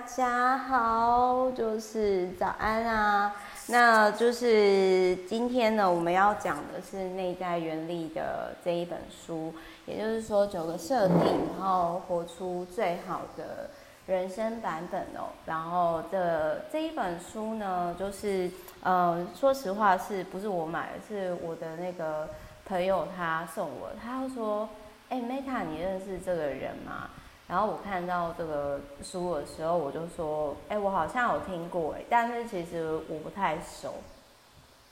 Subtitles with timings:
[0.00, 3.36] 大家好，就是早安啊。
[3.66, 9.52] 那就是今天呢，我们要讲的是内在原力的这一本书，
[9.84, 13.68] 也就是说九个设定，然后活出最好的
[14.06, 15.28] 人生版本哦。
[15.44, 18.50] 然后这这一本书呢，就是
[18.82, 21.00] 呃，说实话是不是我买的？
[21.06, 22.26] 是我的那个
[22.64, 24.66] 朋友他送我，他说
[25.10, 27.10] ：“哎，Meta，你认识这个人吗？”
[27.50, 33.94] 然后我看到这个书的时候，我就说：“哎，我好像有听过哎，但是其实我不太熟，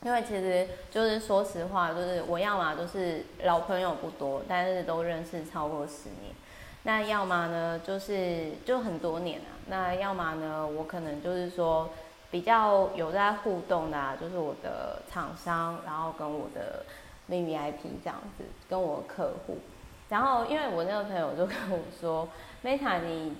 [0.03, 6.35] 因为其实就是说实话，就是我要么就是老朋友不多，但是都认识超过十年，
[6.83, 11.89] 那要么呢就是就很多年啊，那要么呢我可能就是说
[12.29, 16.83] 比较有在互动的啊，就是我的厂商，然后跟我的
[17.31, 19.59] VVIP 这样子，跟我客户。”
[20.09, 22.27] 然后，因为我那个朋友就跟我说
[22.65, 23.35] ：“Meta，你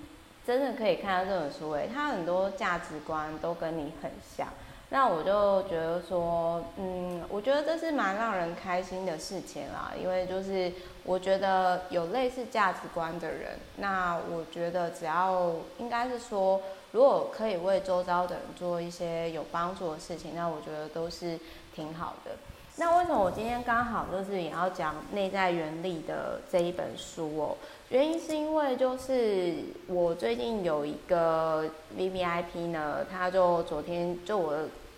[0.45, 4.47] 真的可以看到这本书，诶，他很多价值观都跟你很像。”
[4.91, 9.91] 那我就觉得说，嗯，我觉得这是蛮让人开心的事情啦。
[9.95, 16.59] 因为就是我觉得有类似价值观的人，那我觉得只要应该是说，
[16.91, 21.37] 如果可以为周遭的人做一些有帮助的事情，那我觉得都是
[21.75, 22.31] 挺好的。
[22.77, 27.57] 那为什么我今天刚好就是也要讲内在原理的这一本书哦？
[27.89, 29.55] 原因是因为就是
[29.87, 31.65] 我最近有一个
[31.97, 34.55] VVIP 呢，他就昨天就我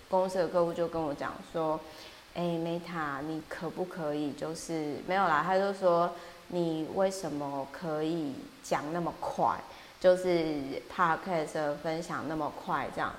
[0.10, 1.80] 公司的客户就跟我讲说，
[2.34, 5.42] 哎，Meta，你可不可以就是没有啦？
[5.46, 6.12] 他就说
[6.50, 9.58] 你为什么可以讲那么快，
[10.00, 10.56] 就是
[10.94, 13.14] Podcast 分享那么快这样？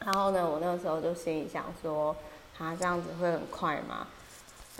[0.00, 2.16] 然后呢，我那个时候就心里想说。
[2.60, 4.08] 他这样子会很快吗？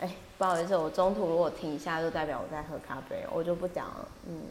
[0.01, 4.07] 哎，不好意思，我中途如果停一下，就代表我在喝咖啡，我就不讲了。
[4.27, 4.43] 嗯，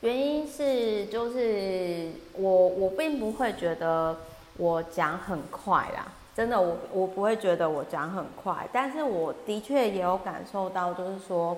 [0.00, 4.16] 原因是就是我我并不会觉得
[4.56, 11.56] 我讲很快啦，真的，我我不会觉得我讲很快，但是我的确也有感受到，就是说，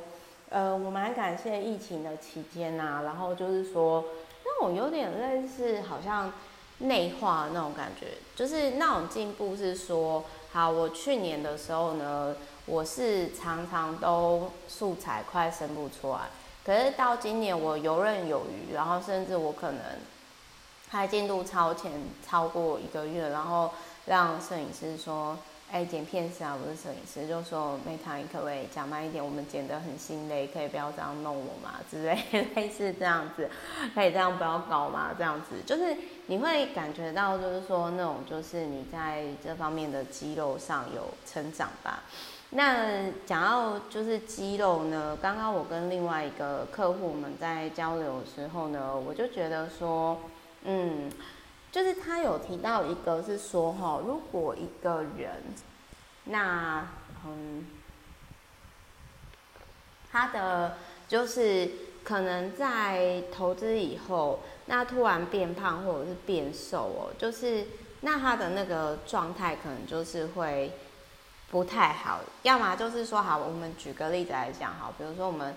[0.51, 4.05] 呃，我蛮感谢疫情的期间啊，然后就是说，
[4.45, 6.31] 那我有点类似好像。
[6.83, 12.35] 内化那种感觉，就是那种进步是说，好，我去年的时候呢，
[12.67, 16.21] 我是常常都素材快生不出来，
[16.65, 19.81] 可是到今年我游刃有余，然后甚至我可能
[20.91, 21.93] 拍进度超前
[22.27, 23.71] 超过一个月，然后
[24.07, 25.37] 让摄影师说。
[25.73, 29.25] 哎，剪片师啊，不是摄影师，就说 Meta，你可不可以讲慢一点？
[29.25, 31.77] 我们剪得很心累，可以不要这样弄我嘛？
[31.89, 32.19] 之类
[32.57, 33.49] 类似这样子，
[33.95, 35.15] 可以这样不要搞嘛？
[35.17, 42.03] 这样子就是你会感觉到，就是说那种就是你在这方面的肌肉上有成长吧。
[42.51, 50.19] 那讲到就是肌肉呢，刚刚我跟另外一个客户我们在交流的时候呢，我就觉得说，
[50.65, 51.09] 嗯。
[51.73, 55.43] 就是他有提到一个，是说哈，如果一个人，
[56.25, 56.87] 那
[57.25, 57.67] 嗯，
[60.11, 60.77] 他的
[61.07, 61.71] 就是
[62.03, 67.67] 可能在投资以后，那突然变胖或者是变瘦哦，就是
[68.01, 70.73] 那他的那个状态可能就是会
[71.51, 75.55] 不太好，要么就是说好，我们举个例子来讲哈，比如说我们。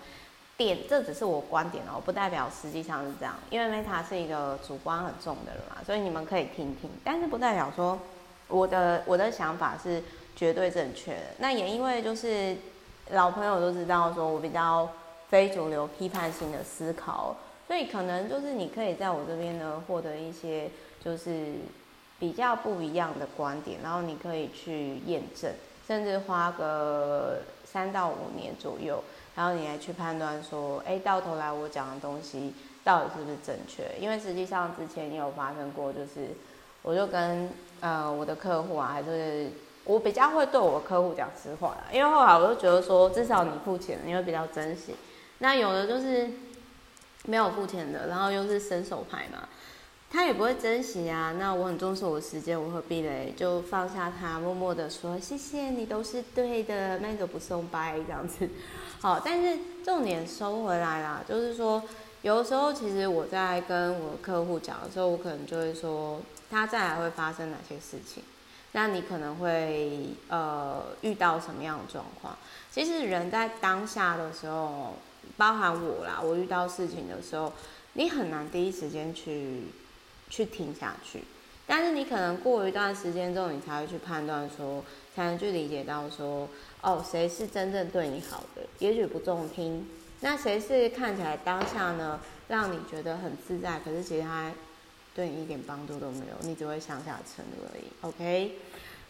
[0.56, 3.36] 点，这只是我观点哦，不代表实际上是这样。
[3.50, 8.00] 因为 Meta 是一个主观很重的人嘛，所以你们可以听听，但是不代表说
[8.48, 10.04] 我的我的想法是
[10.36, 11.22] 绝对正确的。
[11.40, 12.56] 那也因为就是
[13.10, 14.88] 老朋友都知道说我比较
[15.30, 17.36] 非主流、批判性的思考，
[17.68, 20.70] 所以可能就是你可以在我这边呢获得一些
[21.04, 21.54] 就是
[22.20, 25.52] 比较不一样的观点，然后你可以去验证，
[25.88, 29.04] 甚至花个三到五年左右。
[29.36, 33.84] 然后你来去判断说，哎，到头来我讲的东西到底是不是正确？
[34.00, 36.30] 因为实际上之前也有发生过，就是
[36.82, 37.50] 我就跟
[37.80, 39.50] 呃我的客户啊，还是
[39.86, 41.84] 我比较会对我客户讲实话啦。
[41.92, 44.96] 因为后来我就觉得说，至少你付钱，你会比较珍惜。
[45.40, 46.30] 那有的就是
[47.26, 49.50] 没有付钱的，然后又是伸手牌嘛。
[50.14, 53.34] 他也不会珍惜啊，那我很重视我的时间，我何必嘞？
[53.36, 58.48] 就放下他，默默的说谢谢你，都是对的，那个不送拜这样子。
[59.02, 61.82] 好，但是重点收回来啦，就是说，
[62.22, 68.22] 有的时候其实我在跟我客户讲的时候，我可能就会说，他再来会发生哪些事情，
[68.74, 72.38] 那你可能会呃遇到什么样的状况？
[72.72, 74.94] 其实人在当下的时候，
[75.38, 77.52] 包含我啦，我遇到事情的时候，
[77.94, 79.64] 你很难第一时间去。
[80.34, 81.24] 去听下去，
[81.68, 84.84] 但是你可能过一段时间之后，你才会去判断说，
[85.16, 86.50] 才能去理解到说，
[86.82, 88.64] 哦，谁是真正对你好的？
[88.80, 89.88] 也许不中听，
[90.22, 94.52] 那谁是看起来当下呢，让你觉得很自在，可是其实他
[95.14, 97.84] 对你一点帮助都没有，你只会向下沉而已。
[98.02, 98.54] OK，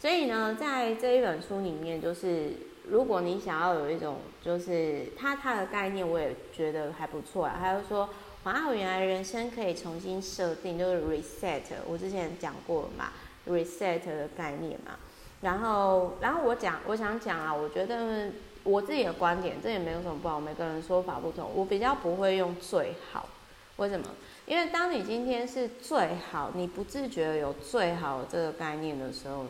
[0.02, 2.52] 所以呢，在这一本书里面，就是
[2.90, 7.58] 如果你想要有一种，就是他他的概念，我也觉得还不错啊。
[7.58, 8.10] 还有说，
[8.44, 13.14] 哇，我原来人生可以重新设定，就是 reset，我之前讲过了嘛
[13.48, 14.98] ，reset 的概念嘛。
[15.42, 18.32] 然后，然后我讲，我想讲啊，我觉得
[18.64, 21.50] 我自己的观点，这也没有什么不好，每个人说法不同。
[21.56, 23.30] 我比较不会用最好，
[23.78, 24.08] 为什么？
[24.46, 29.50] 因为当你今天是最好，你不自觉有最好这个概念的时候呢，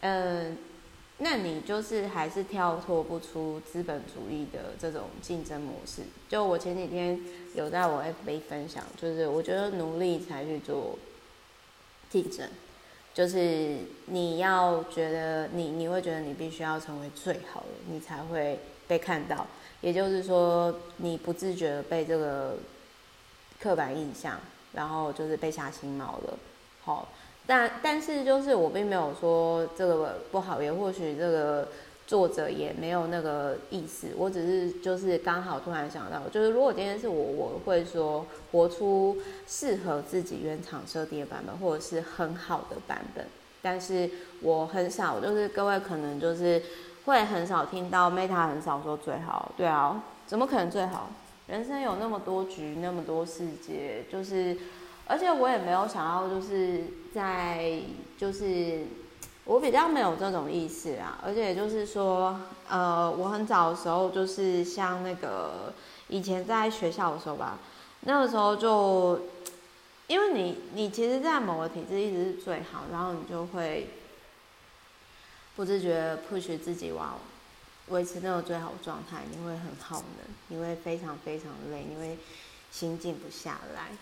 [0.00, 0.58] 嗯、
[1.18, 6.02] 那你就是还是跳脱不出资本主义的这种竞争模式。
[6.28, 7.18] 就我前几天
[7.56, 10.96] 有在我 FB 分享，就是我觉得努力才去做
[12.10, 12.46] 竞争。
[13.14, 19.46] 就是你要觉得你你会觉得你必须要成为最好的，你才会被看到。
[19.80, 22.56] 也就是说，你不自觉的被这个
[23.58, 24.38] 刻板印象，
[24.74, 26.38] 然后就是被下心锚了。
[26.84, 27.08] 好，
[27.46, 31.66] 但但是就是我并没有说这个不好，也或许这个。
[32.06, 39.16] 作者也没有那个意思，我只是就是刚好突然想到，就是如果今天是我，我会说活出
[39.46, 43.24] 适合自己原厂设定的版本，或者是很好的版本。
[43.60, 44.08] 但是
[44.40, 46.62] 我很少，就是各位可能就是
[47.06, 51.10] 会很少听到 Meta 很少说最好，对啊，怎么可能最好？
[51.48, 54.56] 人生有那么多局，那么多世界，就是
[55.06, 57.80] 而且我也没有想要就是在
[58.16, 58.82] 就是。
[59.46, 62.36] 我比较没有这种意思啊，而且就是说，
[62.68, 65.72] 呃，我很早的时候就是像那个
[66.08, 67.56] 以前在学校的时候吧，
[68.00, 69.20] 那个时候就，
[70.08, 73.88] 因为你你其实，在某个体制一直是最好，然后你就会
[75.54, 77.14] 不自觉 push 自己往
[77.90, 82.18] 维持那个最好状态，你会很耗能，你会非常非常累，你会
[82.72, 83.96] 心静不下来。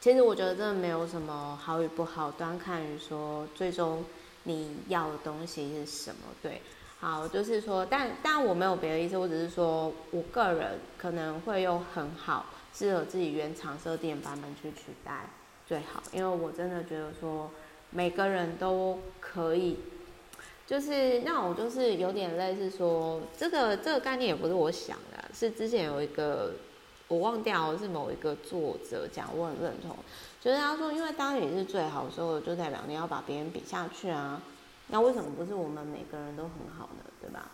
[0.00, 4.02] 其实我觉得真的没有什么好与不好，端看于说最终。
[4.46, 6.20] 你要的东西是什么？
[6.40, 6.62] 对，
[7.00, 15.28] 好，就是说，但但我没有别的意思，我只是说我个人可能会用很好适合自己原厂设定版本去取代
[15.66, 17.50] 最好，因为我真的觉得说
[17.90, 19.78] 每个人都可以，
[20.66, 26.52] 就是那我就是有点类似说这个这个概念也不是我想的，是之前有一个
[27.08, 29.96] 我忘掉是某一个作者讲，我很认同。
[30.40, 34.40] 就是他说，因为当你是最好的时候，就代表你要把别人比下去啊。
[34.88, 37.04] 那为什么不是我们每个人都很好呢？
[37.20, 37.48] 对吧？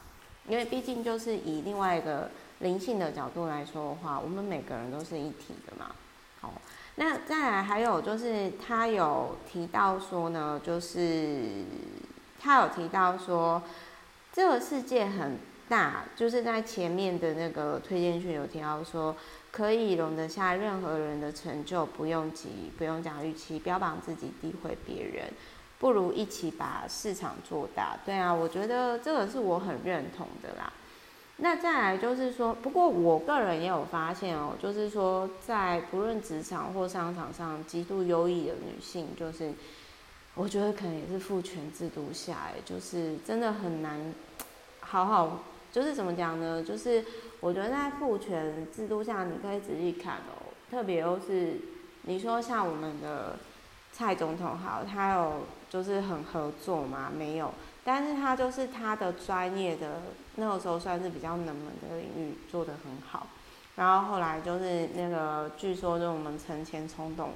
[0.48, 5.94] 因为毕竟就是以另外一个灵性的角度来说的话，我们每个人都是一体的嘛。
[6.40, 6.52] 好，
[6.96, 11.64] 那再来还有就是他有提到说呢，就是
[12.40, 13.62] 他有提到说
[14.32, 15.38] 这个世界很
[15.68, 19.14] 大，就是在前面的那个推荐序有提到说。
[19.52, 25.30] 可以容得下任何人的成就，不用急，不用讲预期，标榜自己，诋毁别人，
[25.78, 27.94] 不如一起把市场做大。
[28.02, 30.72] 对啊，我觉得这个是我很认同的啦。
[31.36, 39.52] 那再来就是说，不过我个人也有发现哦，就是说在不论职场或商场上极度优异的女性，就是
[40.34, 44.00] 我觉得可能也是父权制度下，就是真的很难
[44.80, 46.62] 好好，就是怎么讲呢？
[46.62, 47.04] 就是。
[47.42, 51.58] 我觉得在父权制度下，你可以仔细看哦，特别又是
[52.02, 53.36] 你说像我们的
[53.92, 57.10] 蔡总统好，他有就是很合作吗？
[57.12, 60.02] 没有，但是他就是他的专业的
[60.36, 63.26] 那个时候算是比较冷门的领域做得很好，
[63.74, 67.30] 然后后来就是那个据说就我们成前冲动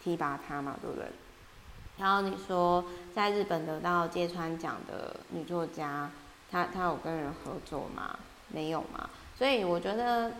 [0.00, 1.04] 提拔他嘛，对不对？
[1.98, 6.08] 然后你说在日本得到芥川奖的女作家，
[6.48, 8.16] 她她有跟人合作吗？
[8.46, 9.10] 没有吗？
[9.38, 10.32] 所以我觉得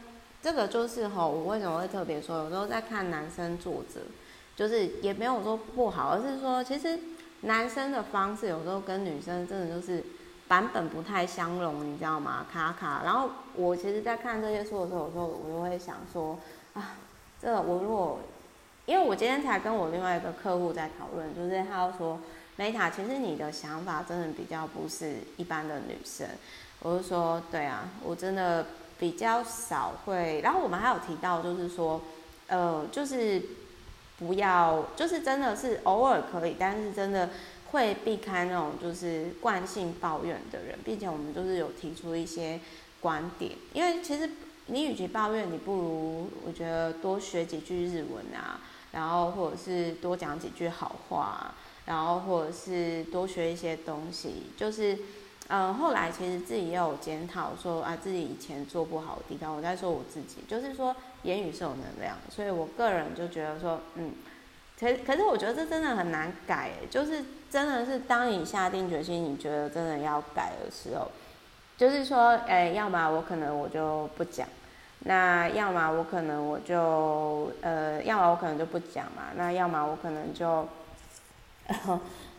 [0.42, 4.00] 这个就是吼，我为什么会特别说，有时候在看男生作者，
[4.56, 6.98] 就是也没有说不好，而是说其实
[7.42, 10.02] 男生的方式有时候跟女生真的就是
[10.48, 12.44] 版本不太相容，你知道吗？
[12.52, 13.02] 卡卡。
[13.04, 16.36] 然后我其实，在看这些书的时候，有时候我就会想说
[16.74, 16.96] 啊，
[17.40, 18.18] 这个我如果，
[18.86, 22.18] 因为我今天才跟我另外一个客户在讨论，就是他说
[22.58, 26.26] ，Meta，其实你的想法真的比较不是一般的女生。
[26.80, 28.66] 我就说，对啊，我真的。
[28.98, 32.00] 比较少会，然后我们还有提到，就是说，
[32.48, 33.40] 呃，就是
[34.18, 37.30] 不要，就是真的是偶尔可以，但是真的
[37.70, 42.58] 会避开那种就是惯性抱怨的人，并且我们就是有提出一些
[43.00, 44.28] 观点，因为其实
[44.66, 51.54] 你与其抱怨，你不如我觉得多学几句日文啊，然后或者是多讲几句好话，
[51.86, 54.98] 然后或者是多学一些东西，就是。
[55.48, 64.12] 嗯，后来其实自己也有检讨说啊，自己以前做不好的地方，我在说我自己，就是说言语是有能量，所以我个人就觉得说，嗯，
[64.78, 71.10] 可可是我觉得这真的很难改，就是真的是当你下定决心，你觉得真的要改的时候，
[71.76, 74.46] 就是说，哎，要么我可能我就不讲。
[75.00, 79.28] 那要么我可能我就呃，要么我可能就不讲嘛。
[79.36, 80.68] 那要么我可能就，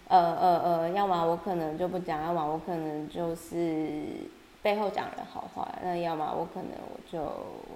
[0.09, 4.03] 呃呃呃，要么我可能就不讲，要么我可能就是
[4.63, 5.71] 背后讲人好话。
[5.83, 7.19] 那要么我可能我就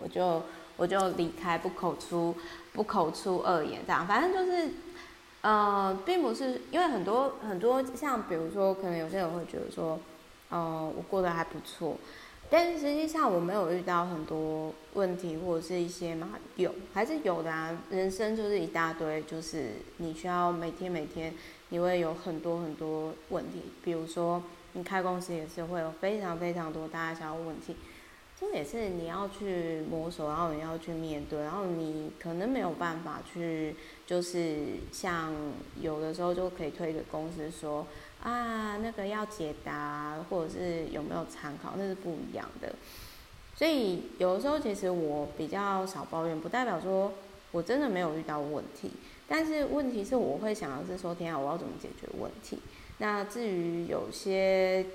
[0.02, 0.42] 我就
[0.76, 2.36] 我就离开，不口出
[2.74, 4.08] 不口出恶言这样。
[4.08, 4.72] 反正就是，
[5.42, 10.00] 呃，并不是因为很多很多像比如说，可能有些人会觉得说，
[10.50, 11.96] 呃，我过得还不错。
[12.50, 17.76] 但是实际上我没有遇到很多问题或者是一些嘛，有还是有的啊。
[17.90, 21.34] 人生就是一大堆，就是你需要每天每天
[21.70, 23.62] 你会有很多很多问题。
[23.84, 24.44] 比如说
[24.74, 27.76] 你开公司也是会有非常非常多大大小小问题，
[28.40, 35.34] 这也是你要去摸索，然后你要去面对，然后你可能没有办法去，就是像
[35.80, 37.86] 有的时候就可以推给公司说。
[38.24, 42.74] 啊，那个要解答，或者是有没有参考，那是不一样的。
[43.54, 47.12] 所以有的时候其实我比较少抱怨，不代表说
[47.52, 48.92] 我真的没有遇到问题。
[49.28, 52.60] 但是问题是，我会想要是说，天啊，我要怎么解决问题？
[52.98, 54.86] 那至于有些，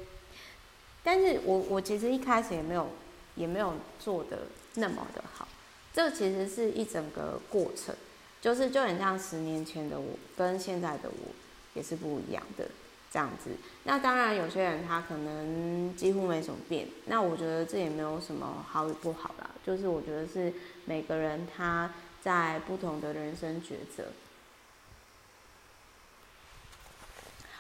[1.03, 2.89] 但是我我其实一开始也没有
[3.35, 4.43] 也没有做的
[4.75, 5.49] 那么的好。
[5.93, 7.95] 这其实是一整个过程，
[8.41, 11.33] 就是就很像十年前的我跟现在的我
[11.75, 12.67] 也是不一样的。
[13.11, 13.49] 这样子，
[13.85, 20.53] 那当然有些人他可能几乎没什么变，那我觉得这也没有什么好与不好啦，就是我觉得是
[20.85, 21.91] 每个人他
[22.23, 24.05] 在不同的人生抉择。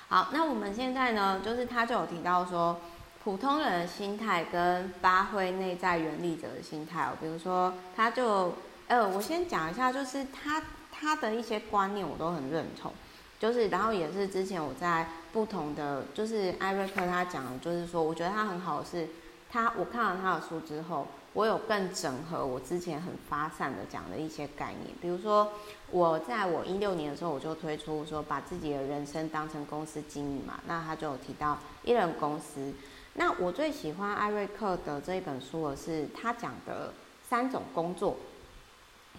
[0.09, 2.81] 好，那我们现在呢，就是他就有提到说，
[3.23, 8.55] 普通人的心态跟发挥内在原力者的心态哦，比如说他就，
[8.87, 12.93] 呃，我先讲一下，就是他他的一些观念我都很认同。
[13.39, 19.09] 就是，然后也是之前我在不同的，就是艾瑞克他讲的，就是说，我觉得他很好是，
[19.49, 21.07] 他我看了他的书之后，
[21.39, 24.93] 我有更整合我之前很发散的讲的一些概念。
[25.01, 25.53] 比如说，
[25.93, 32.73] 我在我一六年的时候，我就推出说，把自己的人生当成公司经营嘛，那他就有提到一人公司。
[33.15, 36.93] 那我最喜欢艾瑞克的这一本书的是他讲的
[37.29, 38.17] 三种工作，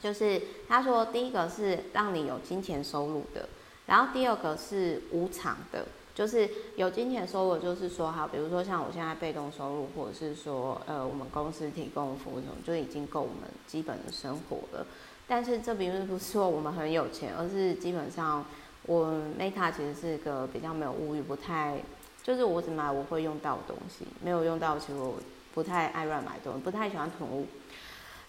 [0.02, 3.48] 就是他说第一个是让你有金钱收入的。
[3.86, 5.86] 然后第二个是无偿的，
[6.20, 14.86] 就是有金钱收入，就是说好，比如说像我现在被动收入，或者是说呃我们公司提供服务什么，就已经够我们基本的生活了。
[15.30, 18.44] 但是这并不是说我们很有钱，而是基本上
[18.86, 21.78] 我 Meta 其实是个比较没有物欲，不太
[22.22, 25.14] 就是我只买我会用到的东西，没有用到其实我
[25.54, 27.48] 不太爱乱买东西，不太喜欢囤物。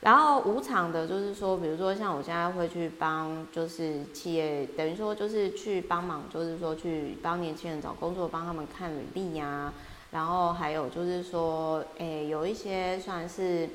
[0.01, 9.73] 然后无偿的，就是说，比如说像我现在会去帮，就是企业，等于说就是去帮忙，就是说去帮年轻人找工作，帮他们看履历呀。
[10.11, 13.69] 然后还有就是说，诶，有一些算是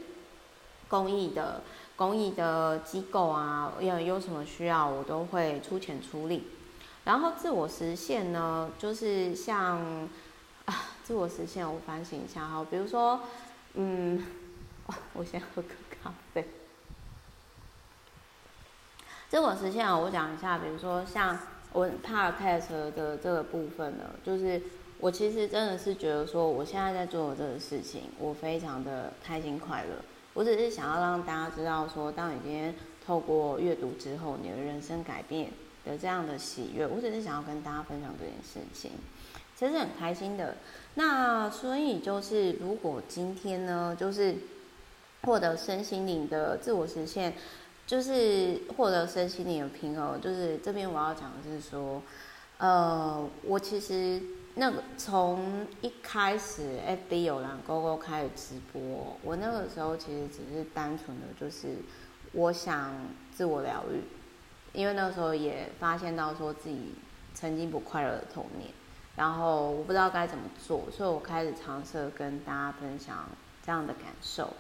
[0.90, 1.62] 公益的
[1.96, 6.48] 公益的机构啊，有有什么需要，我都会出钱出力。
[7.04, 9.80] 然后自我实现呢，就是像
[10.66, 13.22] 啊， 自我实现，我反省一下哈，比如说，
[13.76, 14.26] 嗯，
[15.14, 15.70] 我先喝个。
[16.06, 16.46] 好，对。
[19.28, 21.38] 这我实现啊，我讲一下，比如说像
[21.74, 24.62] 我 Podcast 的这个部分呢，就是
[25.00, 29.96] 我其实真的是觉得说，我现在在做这个事情，我非常的开心快乐。
[30.36, 35.50] 我只是想要让大家知道说，当你今天透过阅读之后，你的人生改变
[35.84, 38.92] 的这样的喜悦，我只是想要跟大家分享这件事情，
[39.56, 40.56] 其实很开心的。
[40.94, 44.36] 那所以就是，如果今天呢，就是。
[45.26, 47.34] 获得身心灵的自我实现，
[47.88, 50.22] 就是获得身心灵的平衡。
[50.22, 52.02] 就是这边我要讲的是说，
[52.60, 54.22] 呃，我其实
[54.54, 56.80] 那个从一开始
[57.10, 61.78] FB 有蓝勾勾开始直播，我那个时候其实只是单纯的，就是
[62.32, 62.94] 我想
[63.34, 64.02] 自我疗愈，
[64.80, 66.94] 因为那个时候也发现到说自己
[67.34, 68.70] 曾经不快乐的童年，
[69.16, 73.28] 然后我不知道该怎么做，所以我开始尝试跟大家分享
[73.66, 74.54] 这样的感受。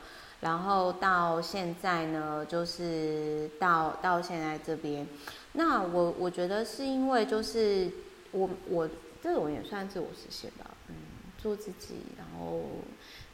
[0.45, 5.07] 然后到现在呢，就是到到现在这边，
[5.53, 7.89] 那我我觉得是因为就是
[8.31, 8.87] 我我
[9.23, 10.93] 这种也算自我实现吧，嗯，
[11.39, 12.61] 做自己，然后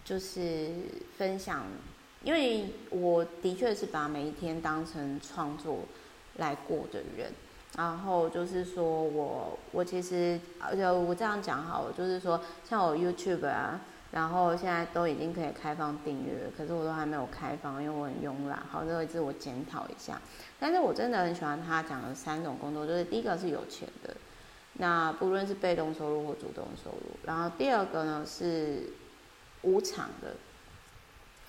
[0.06, 0.70] 就是
[1.18, 1.66] 分享，
[2.24, 5.80] 因为我的确是把每一天当成创作
[6.38, 7.34] 来过的人，
[7.76, 18.60] 然后就是说我我其实而且我这样讲好了，就是说像我 YouTube 啊，然后现在都已经可以开放订阅了，可是我都还没有开放，因为我很慵懒。
[18.70, 20.22] 好，这个自我检讨一下。
[20.60, 24.14] 但是我真的很喜欢他讲的三种工作，就是第一个是有钱的，
[24.74, 27.18] 那不论是被动收入或主动收入。
[27.26, 28.92] 然后第二个呢是
[29.62, 30.36] 无偿的，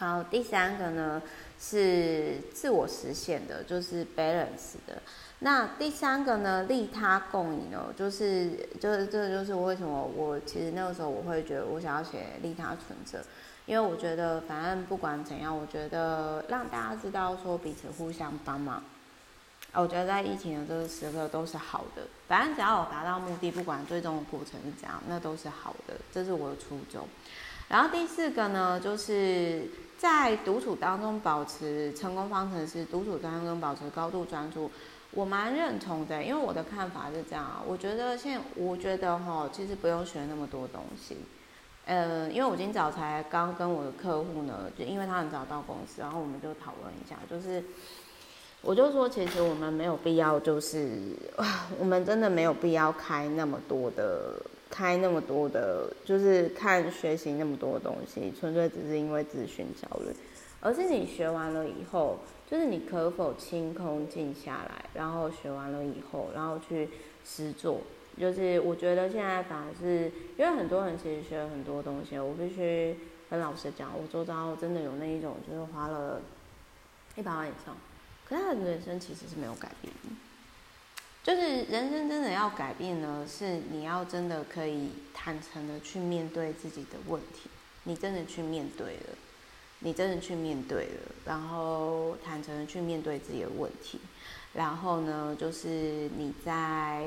[0.02, 1.22] 然后第三个呢
[1.60, 5.00] 是自我实现的，就是 balance 的。
[5.38, 13.24] 那第三个呢，利他共赢哦，就是就是这个就是为什么我其实那个时候我会觉得我想要写利他存折，
[13.66, 18.82] 因为我觉得反正不管怎样，我觉得让大家知道说彼此互相帮忙，
[19.72, 22.02] 我觉得在疫情的这个时刻都是好的。
[22.26, 27.06] 反正只要有达到目的，不管最终的过程是怎样，那都是好的，这是我的初衷。
[27.68, 29.66] 然后第四个呢，就是
[30.02, 34.68] 在独处当中保持成功方程式，独处当中保持高度专注。
[35.12, 41.18] 我蛮认同的，因为我的看法是这样，我觉得现在我觉得哈，其实不用学那么多东西，
[41.84, 47.62] 嗯，因为我今早才刚跟我的客户呢，就因为他很早到公司，然后我们就讨论一下，就是
[48.60, 51.14] 我就说，其实我们没有必要，就是
[51.78, 54.34] 我们真的没有必要开那么多的，
[54.72, 60.06] 开那么多的，就是看学习那么多东西，纯粹只是因为资讯焦虑，
[60.60, 62.18] 而是你学完了以后。
[62.50, 66.86] 就是你可否清空静下来，然后学完了以后，然后去
[67.24, 67.80] 实做。
[68.20, 72.94] 就是我觉得现在反而是因为很多人其实学了很多东西，我必须
[73.30, 76.20] 跟老师讲，我周遭真的有那一种，就是花了
[77.16, 77.74] 一百万以上，
[78.28, 79.90] 可是他的人生其实是没有改变。
[81.22, 87.48] 就是人生真的要改变呢，是你要真的可以坦诚的去面对自己的问题，
[87.84, 89.16] 你真的去面对了。
[89.84, 93.98] 你真的去面对了，然后坦诚的去面对自己的问题，
[94.52, 97.04] 然后呢，就是你在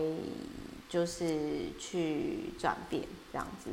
[0.90, 3.70] 就是去转变这样子，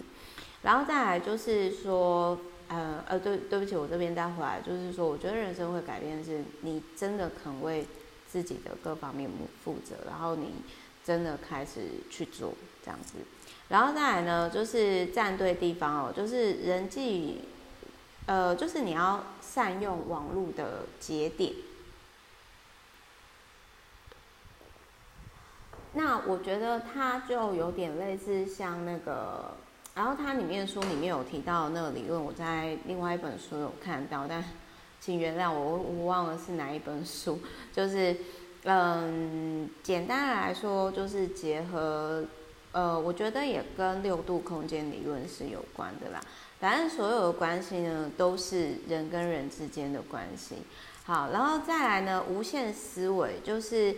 [0.62, 7.84] 然后再来就是说，呃呃，对对不起，我这边再回来，就是说，我觉得人生会改变的是你真的肯为
[8.32, 9.30] 自己的各方面
[9.62, 10.54] 负责，然后你
[11.04, 13.18] 真的开始去做这样子，
[13.68, 17.42] 然后再来呢，就是站对地方哦，就是人际。
[18.24, 21.52] 呃，就是你要善用网络的节点。
[25.94, 29.52] 那我觉得它就有点类似像那个，
[29.96, 34.40] 然后它里面书里面有提到那个理论，我在另外一本书有看到，但
[35.04, 37.40] 请原谅我，我忘了是哪一本书。
[37.72, 38.16] 就是，
[38.62, 42.24] 嗯，简单来说，就是结合，
[42.70, 46.20] 呃，我觉得也跟六度空间理论是有关的啦。
[46.60, 50.58] 反正所有的关系呢，都是人跟人之间的关系。
[51.02, 53.92] 好，然后再来呢，无限思维就是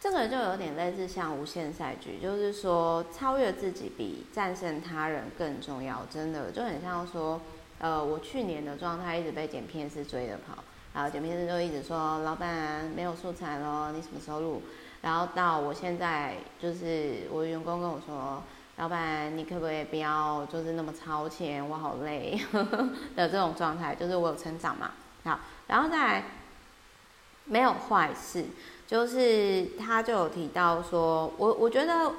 [0.00, 6.06] 这个就有点类似像无限赛局，就是说超越自己比战胜他人更重要。
[6.10, 7.38] 真的就很像说，
[7.80, 10.62] 呃，我去年的状态一直被剪片师追着跑，
[10.94, 14.62] 然后剪片师就一直说，老板没有素材咯，你什么时候录？
[15.02, 18.42] 然后到我现在，就是我的员工跟我说。
[18.76, 21.68] 老板，你可不可以不要就是那么超前？
[21.68, 24.92] 我好累呵 呵的这种状态，就是我有成长嘛。
[25.22, 26.24] 好，然后再来，
[27.44, 28.46] 没有坏事，
[28.86, 32.10] 就是他就有提到说，我我觉得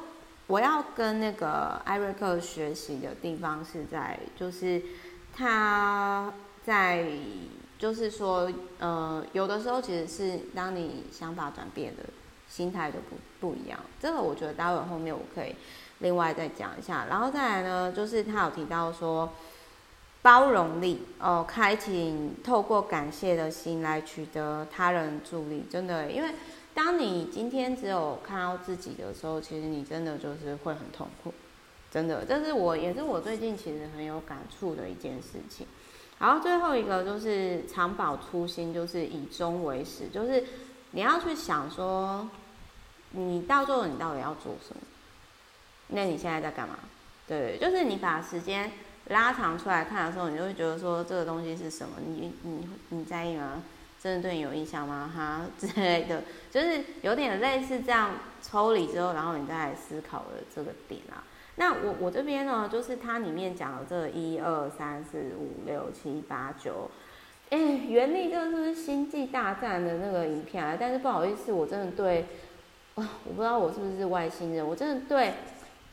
[0.45, 4.79] 我要跟那个艾瑞克学习的地方是在，就是
[5.33, 7.05] 他在，
[7.77, 12.03] 就是说，呃，有的时候其实是当你想法转变的
[12.47, 13.79] 心态就不不一样。
[13.99, 15.55] 这个我觉得待会后面我可以。
[15.99, 19.31] 另外再讲一下，然后再来呢，就是他有提到说，
[20.23, 26.29] 包容力哦，开启透过感谢的心来取得他人助力，真的，因为
[26.73, 31.31] 当你今天只有看到自己的时候，其实你真的就是会很痛苦，
[31.91, 35.67] 真的，这是我也是我最近其实很有感触的一件事情。
[36.17, 40.43] 然后最后一个就是常保初心，就是以终为始，就是
[40.91, 42.29] 你要去想说，
[43.11, 44.81] 你到最后你到底要做什么？
[45.87, 46.79] 那你现在在干嘛？
[47.27, 48.71] 对，就是你把时间
[49.07, 51.95] 拉长出来看的时候，你就会觉得说这个东西是什么？
[52.05, 53.61] 你你你在意吗？
[54.01, 55.11] 真的对你有印象吗？
[55.13, 61.23] 哈 之类的，就是有点类似这样抽离之后，然后你再来思考的这个点啊。
[61.55, 66.89] 那我我这边呢，就是它里面讲的这一二三四五六七八九，
[67.49, 70.77] 哎，原力这是不是星际大战的那个影片啊？
[70.79, 72.25] 但是不好意思，我真的对，
[72.95, 73.03] 我
[73.35, 75.33] 不知道我是不是外星人，我真的对。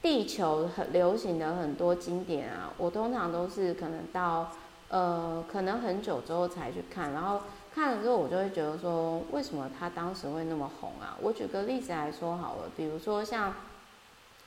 [0.01, 4.49] 地球很流行的很多经典啊，我通常都是可能到
[4.91, 7.41] 呃可能很久之后才去看，然后
[7.75, 11.19] 看了之后，我就会觉得说，为什么他当时会那么红啊？
[11.21, 13.53] 我举个例子来说好了，比如说像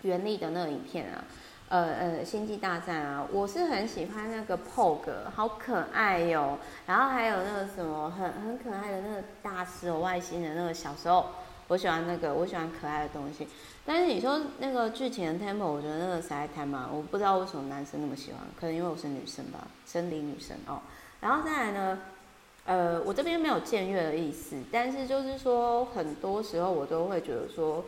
[0.03, 1.23] 原力的那个影片啊，
[1.69, 4.99] 呃呃，星际大战啊，我是很喜欢那个 Pog，
[5.33, 11.27] 好可爱哟、然后还有那个什么很很可爱的那个大师哦，外星的那个小时候，
[11.67, 13.47] 我喜欢那个，我喜欢可爱的东西。
[13.85, 20.79] 但是你说那个剧情的 tempo，我觉得那个实在太慢，我不知道为什么男生那么喜欢，可能因为我是女生吧，生理女生哦。
[21.19, 21.99] 然后再来呢，
[22.65, 27.83] 呃，我这边没有僭越的意思，但是就是说，很多时候我都会觉得说，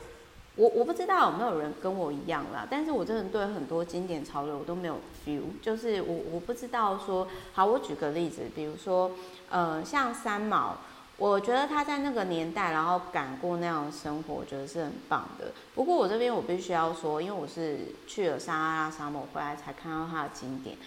[0.56, 9.12] 我我不知道有没有人跟我一样啦，但是我真的对很多经典潮流我都没有 feel，就是我我不知道说，好，我举个例子，比如说，
[9.50, 10.78] 呃，像三毛，
[11.18, 15.52] 我觉得他在那个年代，然后赶过那样的生活，我觉得是很棒的。
[15.74, 20.78] 不过我这边我必须要说，因为我是去了撒哈拉沙漠回来才看到他的经典。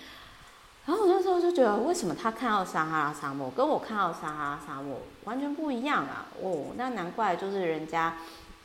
[0.85, 6.27] 然后我那时候就觉得，为什么他看到撒哈拉沙漠跟我看到撒哈拉沙漠完全不一样啊？
[6.41, 8.15] 哦，那难怪就是人家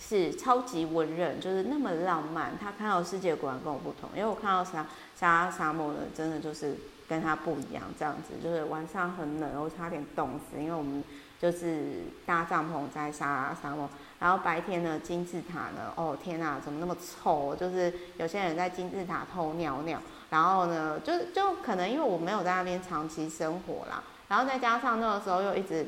[0.03, 2.57] 是超级温润，就是那么浪漫。
[2.59, 4.85] 他看到世界果然跟我不同，因为我看到沙
[5.15, 6.75] 沙沙漠呢，真的就是
[7.07, 11.03] 跟他不一样，这样子就是晚上很冷，我差点冻死，因为我们
[11.39, 13.87] 就是搭帐篷在沙沙漠。
[14.19, 17.55] 然后白天呢，金字塔呢，哦天哪，怎么那么臭？
[17.55, 20.01] 就是有些人在金字塔偷尿尿。
[20.31, 25.85] 然后呢，就就可能因为我没有在那边长期生活啦，然后再加上那个时候又一直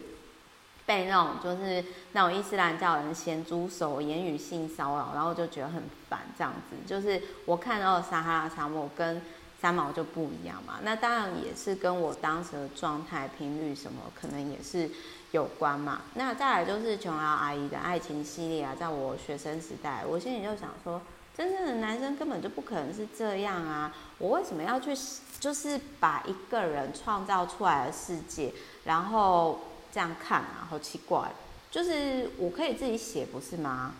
[0.86, 6.76] 被那种就是那种伊斯兰教人咸猪手言语性骚扰，然后就觉得很烦这样子。
[6.86, 9.22] 就是我看到撒哈拉沙漠跟
[9.62, 14.90] 三毛就不一样嘛，那当然也是跟我当时的状态、频率什么可能也是
[15.32, 16.02] 有关嘛。
[16.16, 21.02] 那再来就是琼瑶阿姨的爱情系列啊，在我学生时代，我心里就想说。
[21.36, 23.92] 真正的男生根本就不可能是这样啊！
[24.20, 24.96] 我为什么要去，
[25.40, 29.60] 就是把一个人创造出来的世界，然后
[29.94, 30.68] 这样看啊？
[30.70, 31.32] 好奇怪！
[31.70, 33.94] 就是我可以自己写，不是吗？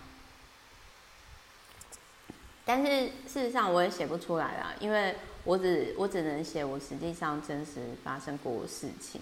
[2.66, 9.22] 但是事实上我也写不出来啦，因为我只我只能写我实际上真实发生过的事情。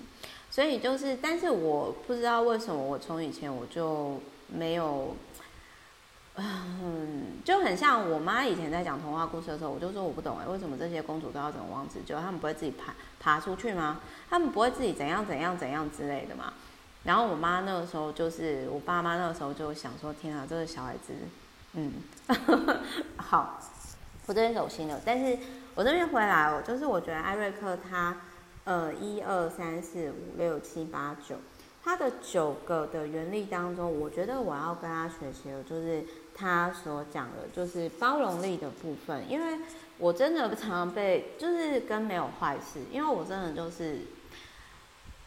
[0.50, 5.16] 所以就是，但是我不知道为什么我从以前我就没有。
[6.38, 12.18] 嗯，就很像我妈以前在讲童话故事的时候，我就说我不懂哎，为什么这些公主都要等王子救？
[12.20, 14.00] 他们不会自己爬爬出去吗？
[14.30, 16.54] 他们不会自己怎样怎样怎样之类的吗？
[17.04, 21.14] 然后我妈那个时候就是我爸妈那个时候就想说：天啊，这个小孩子，
[21.74, 21.94] 嗯，
[23.18, 23.60] 好，
[24.26, 25.00] 我这边走心了。
[25.06, 25.38] 但是
[25.76, 28.16] 我这边回来，我就是我觉得艾瑞克他，
[28.64, 31.36] 呃，一二三四五六七八九，
[31.84, 36.04] 他的九个的原力当中，我觉得我要跟他学习的就是。
[36.42, 39.60] 他所讲的就是包容力的部分，因为
[40.00, 44.00] 我真的常常被就是跟没有坏事，因为我真的就是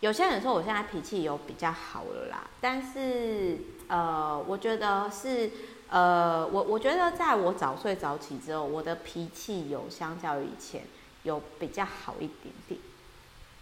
[0.01, 5.49] 有些人说我现在脾气有比较好了啦，但是呃，我觉得是
[5.89, 10.83] 呃，我我觉得在我早睡早起之后，我的脾气有相较于以前
[11.23, 12.81] 有比较好一点点，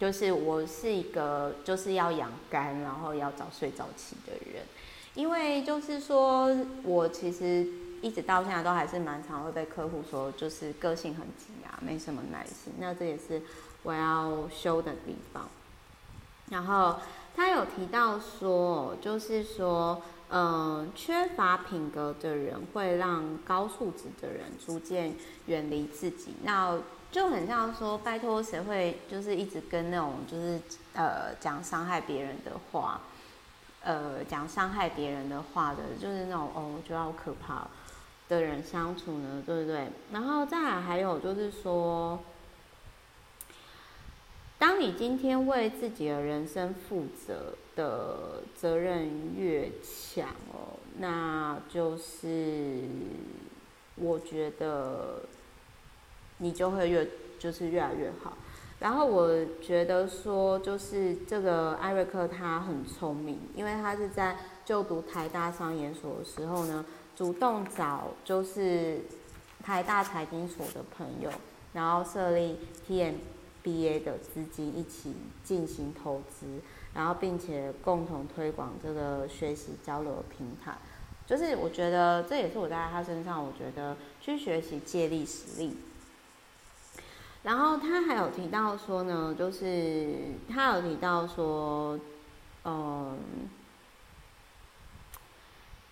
[0.01, 4.65] 就是我是一个就是要养肝，然后要早睡早起的人。
[5.15, 6.49] 因为就是说，
[6.83, 7.67] 我其实
[8.01, 12.73] 一直到现在都还是蛮常会被客户说，就是个性很急啊，没什么耐心。
[12.79, 13.43] 那这也是
[13.83, 15.47] 我要修的地方。
[16.51, 16.97] 然后
[17.37, 26.35] 他有提到说，就是说，嗯，缺乏品格的人会让高素质的人逐渐远离自己。
[26.43, 26.79] 那
[27.11, 30.59] 就很像说，拜托谁会就是一直跟那种就是
[30.95, 32.99] 呃讲伤害别人的话。
[33.85, 37.67] 呃，讲伤害别人的话的，就是那种哦，我觉得好可怕
[38.29, 39.89] 的人相处呢，对不对？
[40.13, 42.21] 然后再来还有就是说，
[44.59, 52.83] 当你今天为自己的人生负责的责任越强哦，那就是
[53.97, 55.23] 我觉得
[56.39, 58.37] 你就会越就是越来越好。
[58.83, 59.31] 然后我
[59.63, 69.03] 觉得说，就是这个艾瑞克他很聪明，因为他是在就读台大商研所的时候呢，主动找就是
[69.63, 71.31] 台大财经所的朋友，
[71.73, 75.15] 然后设立 TMBA 的资金一起
[75.45, 76.47] 进行投资，
[76.93, 80.77] 然后并且共同推广这个学习交流平台。
[81.25, 85.77] 就是我觉得这也是我在他身上，我觉得去学习借力使力。
[87.43, 90.15] 然后他还有提到说呢，就是
[90.49, 91.99] 他有提到说，
[92.65, 93.19] 嗯，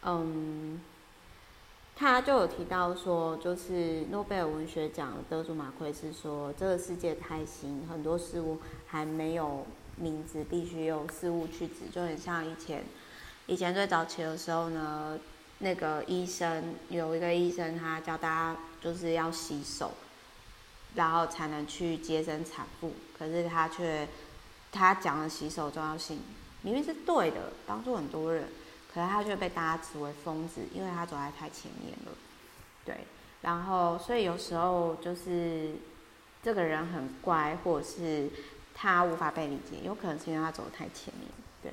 [0.03, 0.81] 嗯，
[1.97, 12.85] 他就有提到说，就是诺贝尔文学奖得主马奎斯说，这个世界太新，很多事物还没有名字必须用事物去指，就很像以前，
[13.47, 15.19] 以前最早期的时候呢，
[15.59, 19.91] 那个医生有一个医生，他教大家就是要洗手，
[20.94, 24.09] 然后才能去接生产妇，可是他却
[24.72, 26.20] 他讲了洗手重要性，
[26.62, 28.48] 明明是对的，帮助很多人，
[28.92, 32.12] 可是他却被大家指为疯子，因为他走在太前面了，
[32.85, 32.98] 对，
[33.42, 35.74] 然后所以有时候就是。
[36.42, 38.31] 这个人很乖，或者是
[38.74, 41.29] 他无法被理解，有可能是因为他走得太前面，
[41.62, 41.70] 对。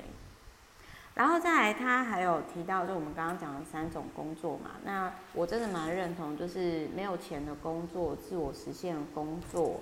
[1.18, 9.80] 然后再来，他还有提到，就我们刚刚讲的三种工作嘛，那我真的蛮认同，就是没有钱的工作、自我实现的工作，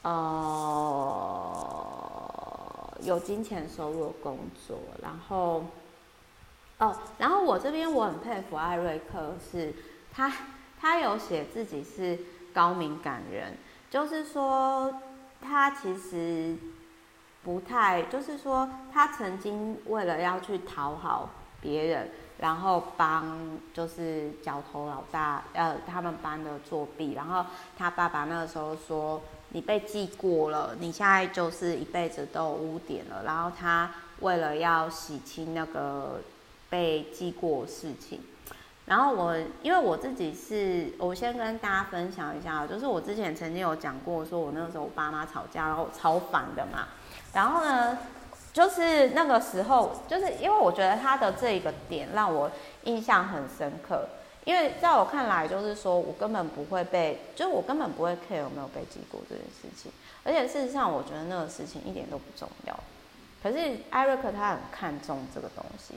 [0.00, 0.10] 呃，
[3.02, 5.62] 有金钱收入的工作，然后，
[6.78, 9.74] 哦，然后我这边我很佩服艾瑞克是，是
[10.10, 10.32] 他
[10.80, 12.18] 他有写自己是
[12.54, 13.52] 高敏感人。
[13.90, 15.02] 就是说，
[15.42, 16.56] 他其实
[17.42, 23.38] 不太，就是说，他曾经为了要去讨好别人，然后帮
[23.72, 27.46] 就是角头老大，呃，他们班的作弊，然后
[27.78, 36.20] 他爸爸那个时候说，你被记过了，你现在就是一辈子都有污点了，然后他为了要洗清那个
[36.68, 38.20] 被记过事情。
[38.84, 46.88] 然后我，因为我自己是，我先跟大家分享一下，就是我之前曾经有讲过，说我那个时候我爸妈吵架，然后超烦的嘛。
[47.32, 47.98] 然后呢，
[48.52, 52.50] 就是那个时候，就是因为我觉得他的这一个点让我
[52.84, 54.08] 印象很深刻，
[54.44, 59.92] 因为在我看来，就是说我根本不会被，就是我根本不会 care 有没有被记过这件事情，
[60.24, 62.78] 而且事实上，我觉得那个事情一点都不重要。
[63.42, 65.94] 可是艾瑞克他很看重这个东西。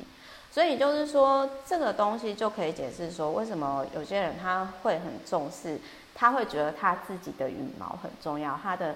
[0.52, 5.82] 所以就是说，这个东西就可以解释说，为什么有些人他会很重视，
[6.14, 8.94] 他会觉得他自己的羽毛很重要，他的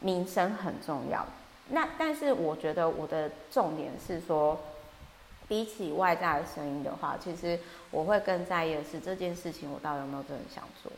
[0.00, 1.24] 名声很重要。
[1.70, 4.58] 那但是我觉得我的重点是说，
[5.46, 7.58] 比起外在的声音的话，其实
[7.90, 10.90] 我会更在意的是这件事情我到底有没有真的想做，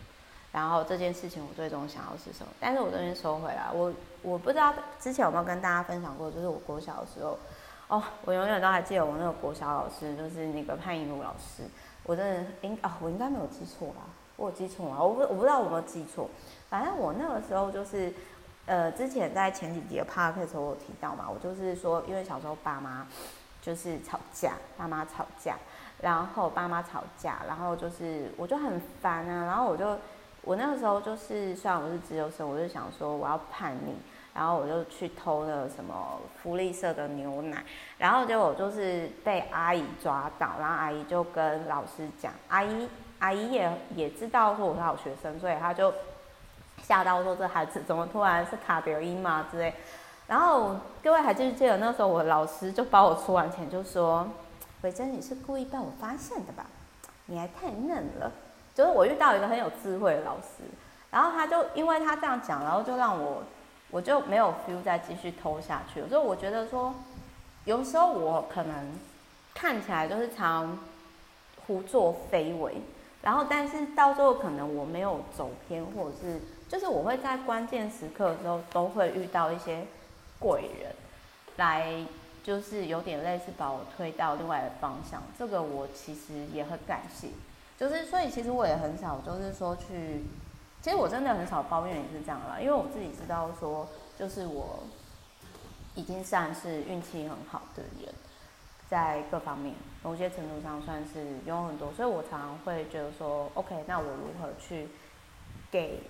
[0.53, 2.53] 然后这件事情我最终想要是什么。
[2.59, 7.39] 但是我这边收回来，我我不知道之前有没有跟大家分享过，就是我国小的时候。
[7.89, 11.65] 哦，我永远都还记得我那个国小老师，就是那个潘颖如老师。
[12.05, 14.03] 我真的应啊、哦，我应该没有记错吧？
[14.37, 15.03] 我有记错吗？
[15.03, 16.31] 我不我不知道我有没有记错。
[16.69, 18.15] 反正我那个时候就是，
[18.67, 23.07] 呃，之前在前几集的 p a r k 的时候我有提到嘛，我就是说，因为小时候爸妈
[23.61, 25.57] 就是吵架，爸妈吵架，
[26.01, 29.99] 然后爸妈吵架，然后就是我就很烦啊，然后我就
[30.43, 33.95] 我那个时候就是，虽然我是资优生，我就想说我要叛逆。
[34.33, 37.65] 然后我就去偷了什么福利社的牛奶，
[37.99, 45.93] 然后结果就是被阿姨抓到，然后阿姨就跟老师讲，阿姨阿姨也也知道说我是好学生，所以他就
[46.91, 49.73] 吓到说，这孩子怎么突然是卡表音嘛之类。
[50.27, 54.27] 然后各位还记不记得那时候我老师就把我出完钱就说，
[54.83, 56.67] 伟珍你是故意被我发现的吧？
[57.27, 58.33] 你还太嫩了。
[58.75, 60.65] 就是我遇到一个很有智慧的老师，
[61.13, 63.45] 然后他就因为他这样讲，然后就让我。
[63.93, 66.95] 我就没有 feel 再继续偷下去，所以我觉得说，
[67.65, 68.73] 有时候我可能
[69.53, 70.79] 看起来就是常
[71.67, 72.81] 胡作非为，
[73.21, 79.85] 然后但是到最后可能我没有走偏，或者是就是我会在关键时刻的时候都会遇到一些
[80.39, 80.95] 贵人，
[81.57, 82.07] 来
[82.43, 87.29] 就是有点类似把我推到另外的方向，这个我其实也很感谢，
[87.77, 90.23] 就是所以其实我也很少就是说去。
[90.83, 93.87] 其实我真的很少抱怨，也是这样啦，因为我自己知道说，
[94.19, 94.83] 就是我
[95.95, 98.15] 已经算是运气很好的人，
[98.89, 104.89] 在各方面某些程度上算是有很多，所以我常常会觉得说，OK，那我如何去
[105.71, 106.01] 给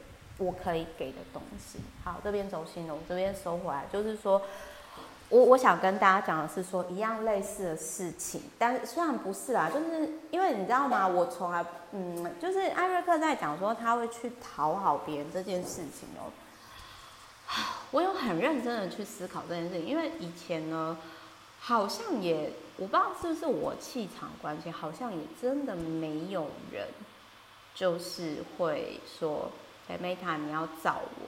[0.40, 1.79] 我可以给的东西？
[2.03, 4.42] 好，这边走心了，我这边收回来，就是说。
[5.33, 11.07] 我我想跟大家讲的是说一样类似的事情，但是虽然不是啦，就是因为你知道吗？
[11.07, 16.26] 我从来嗯，就是艾瑞克在讲说他会去讨好别人这件事情哦，
[17.92, 20.98] 我有很认真的去思考这件事情，因为以前呢，
[21.61, 26.88] 好像也我不知道是不是我气场关系，好像也真的没有人
[27.72, 29.48] 就是会说，
[29.90, 31.26] 哎，Meta 你要找我，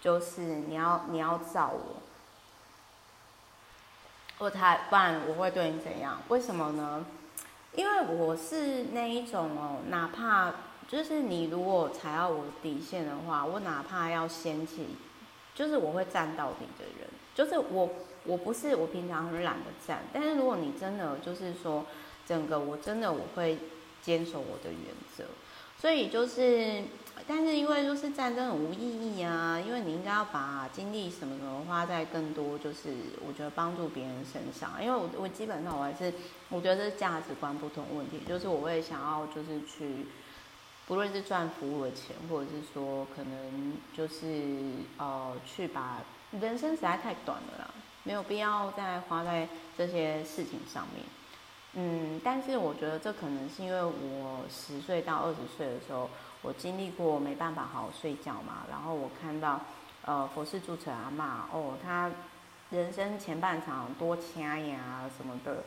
[0.00, 2.02] 就是你要你要找我。
[4.38, 6.22] 我才，不然我会对你怎样？
[6.28, 7.04] 为什么呢？
[7.74, 10.52] 因为我是那一种哦，哪怕
[10.86, 14.86] 就是你如果踩到我底线的话，我哪怕要掀起，
[15.54, 17.08] 就是我会站到底的人。
[17.34, 17.90] 就是我，
[18.24, 21.84] 我不是我平常很懒得站，但是如果你真的就是说
[22.26, 23.58] 整个，我真的我会
[24.00, 24.82] 坚守我的原
[25.16, 25.24] 则。
[25.78, 26.84] 所以就是
[27.26, 32.94] 但是因为就是战争很无意义啊，因为你应该要把精力什么什么花在更多，就是
[33.26, 34.72] 我觉得帮助别人身上。
[34.80, 36.12] 因为我我基本上我还是
[36.50, 40.06] 我觉得这是价值观不同问题，就是我会想要就是去，
[40.86, 44.44] 不论是赚服务的钱，或者是说可能就是
[44.98, 46.02] 呃去把
[46.32, 47.70] 人生实在太短了啦，
[48.04, 51.04] 没有必要再花在这些事情上面。
[51.72, 56.08] 嗯，但是我觉得这可能是因为我十岁到二十岁的时候。
[56.46, 59.60] 我经历过没办法好好睡觉嘛，然后我看到，
[60.04, 62.08] 呃，佛事住持阿嬷哦，他
[62.70, 65.64] 人生前半场多掐呀什么的，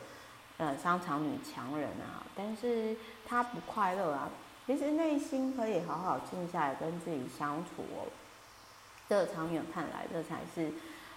[0.56, 4.30] 呃，商场女强人啊，但是他不快乐啊，
[4.66, 8.08] 其实内心可以好好静下来跟自己相处哦。
[9.06, 10.72] 这长远看来，这才是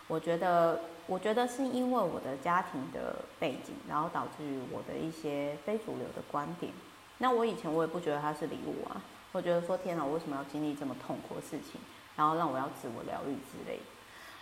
[0.09, 6.69] 我觉得，我觉得是因为我的家庭的背景，然后导致于我的一些非主流的观点。
[7.19, 8.99] 那我以前我也不觉得他是礼物啊。
[9.33, 11.81] 我觉得说天哪，我为什么要经历这么痛苦的事情，
[12.15, 13.83] 然后让我要自我疗愈之类的。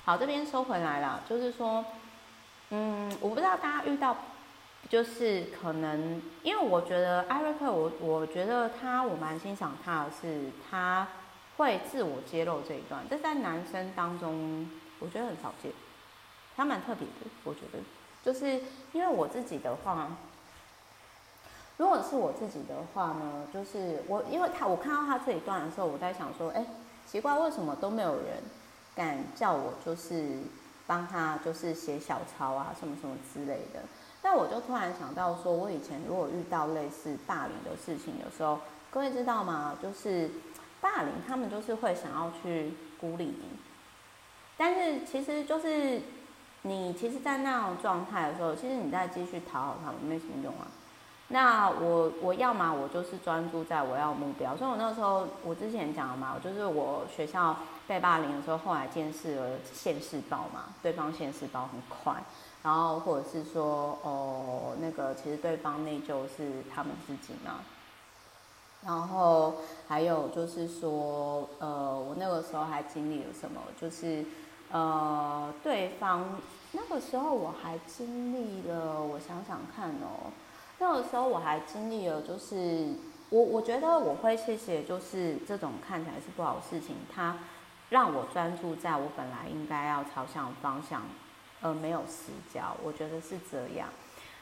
[0.04, 1.86] 好，这边收回来了，就是说，
[2.72, 4.18] 嗯，我不知道大家遇到，
[4.90, 11.08] 就是可能，因为我觉得艾瑞克，我我觉得他，我蛮欣赏他的是，他
[11.56, 15.72] 会自我揭露这一段，这在男生当中，我觉得很少见，
[16.58, 17.80] 他蛮特别的，我觉得，
[18.22, 20.10] 就是因为我自己的话。
[21.82, 26.64] 如果是我自己的话呢，就是我，因为他我看到他这一段的时候，我在想说，哎，
[27.08, 28.38] 奇怪，为什么都没有人
[28.94, 30.42] 敢叫我，就是
[30.86, 33.82] 帮他，就是写小抄啊，什么什么之类的。
[34.22, 38.60] 但我就突然想到说，我以前如果遇到类似霸凌的事情的时候，
[38.92, 39.76] 各位知道吗？
[39.82, 40.30] 就是
[40.82, 43.58] 霸凌，他们就是会想要去孤立你，
[44.56, 46.00] 但是其实就是
[46.62, 50.68] 你，其实，在那种状态的时候，其实你再继续讨好他们没什么用啊。
[51.32, 54.56] 那我我要嘛，我就是专注在我要目标。
[54.56, 57.56] 所以我那个时候，我之前讲了嘛，就是我学校
[57.88, 62.22] 被霸凌的时候，后来见识了现世报嘛，对方现世报很快，
[62.64, 67.62] 然后或者是说，哦，那个其实对方内疚是他们自己嘛，
[68.86, 69.56] 然后
[69.88, 73.62] 还有就是说，呃，我那个时候还经历了什么？
[73.80, 74.26] 就是
[74.70, 76.26] 呃，对方
[76.74, 80.32] 那个时候我还经历了，我想想看哦。
[80.82, 82.88] 那个时候我还经历了，就是
[83.30, 87.38] 我我觉得我会谢谢，就是这种看起来是不好的事情，它
[87.90, 91.04] 让我专注在我本来应该要朝向的方向，
[91.62, 92.76] 而没有死角。
[92.84, 93.90] 我觉得是这样。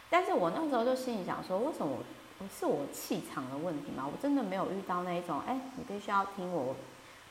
[0.09, 1.97] 但是我那时候就心里想说，为什么
[2.39, 4.05] 我是我气场的问题吗？
[4.07, 6.73] 我真的没有遇到那一种，哎，你必须要听我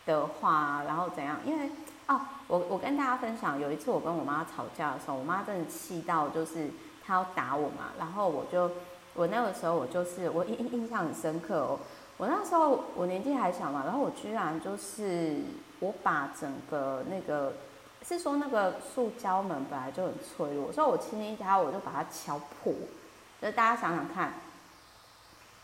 [0.05, 1.38] 的话，然后怎样？
[1.47, 1.71] 因为
[2.09, 6.68] 哦，我我跟大家分享，有一次我跟我妈吵架的时候，我妈真的气到就是
[7.03, 8.71] 她要打我嘛，然后我就。
[9.18, 11.81] 我那个时候，我就是我印印象很深刻哦。
[12.18, 15.38] 我那时候我年纪还小嘛，然后我居然就是
[15.81, 17.52] 我把整个那个
[18.07, 22.72] 是说那个塑胶门本来就很脆弱，所以我轻轻一敲我就把它敲破。
[23.42, 24.35] 就大家想想看，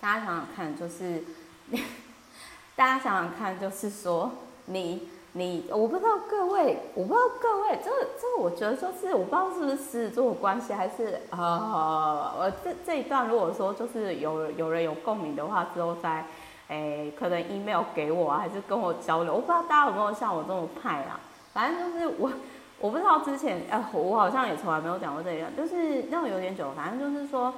[0.01, 1.23] 大家想想看，就是
[2.75, 4.33] 大家想想看，就是说
[4.65, 5.11] 你。
[5.37, 16.25] 你我不知道各位，我不知道各位，这这我觉得就是我不知道是不是狮子座的关系，还是啊，我这这一段如果说就是有有人有共鸣的话，之后再
[16.69, 19.35] 诶可能 email 给我啊，还是跟我交流。
[19.35, 21.19] 我不知道大家有没有像我这么派啊？
[21.53, 22.31] 反正就是我
[22.79, 27.53] 我不知道之前哎，我好像也从来没有讲过这样，就是那种有点久，反正就是说，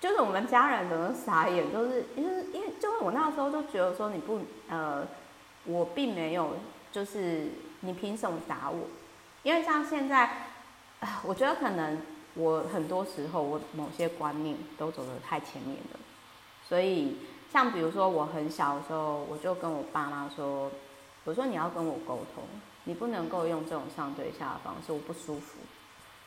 [0.00, 5.02] 就是我们家人可能傻眼，就是因为因为就是我那时候就觉得说你不呃，
[5.64, 6.50] 我并没有。
[6.96, 7.48] 就是
[7.80, 8.78] 你凭什么打我？
[9.42, 10.46] 因为像现在，
[11.22, 12.00] 我觉得可能
[12.32, 16.00] 我很多时候我某些观念都走得太前面了，
[16.66, 17.18] 所以
[17.52, 20.70] 像比如说我很小的时候，我就跟我爸妈说，
[21.24, 22.42] 我说你要跟我沟通，
[22.84, 25.58] 你不能够用这种上对下的方式，我不舒服。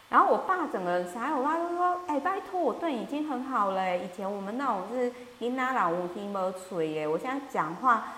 [0.07, 8.13] 然后我爸整个人傻，我爸就说，哎，拜托，我对你已经很好了，以前我们那种是你哪老无听没吹耶，我现在讲话。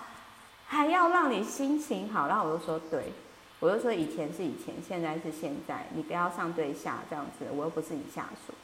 [0.72, 3.12] 还要让你心情好，然后我就说对，
[3.60, 8.54] 我就说以前是以前，现在是现在，你不要上对下这样子，我又不是你下属。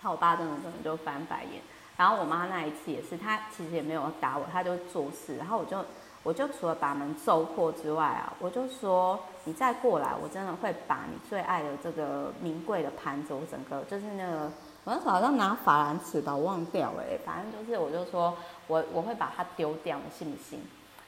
[0.00, 1.60] 然后我爸真的真的就翻白眼，
[1.98, 5.84] 然后我妈那一次也是，她其实也没有打我，她就做事，然后我就
[6.22, 14.50] 我就除了把门揍破之外啊，我就说你再过来，我真的会把你最爱的这个名贵的盘子，我整个就是那个，
[14.84, 18.34] 我那时候好像拿法兰尺吧，我忘掉了，反正就是我就说
[18.66, 20.58] 我我会把它丢掉，你信不信？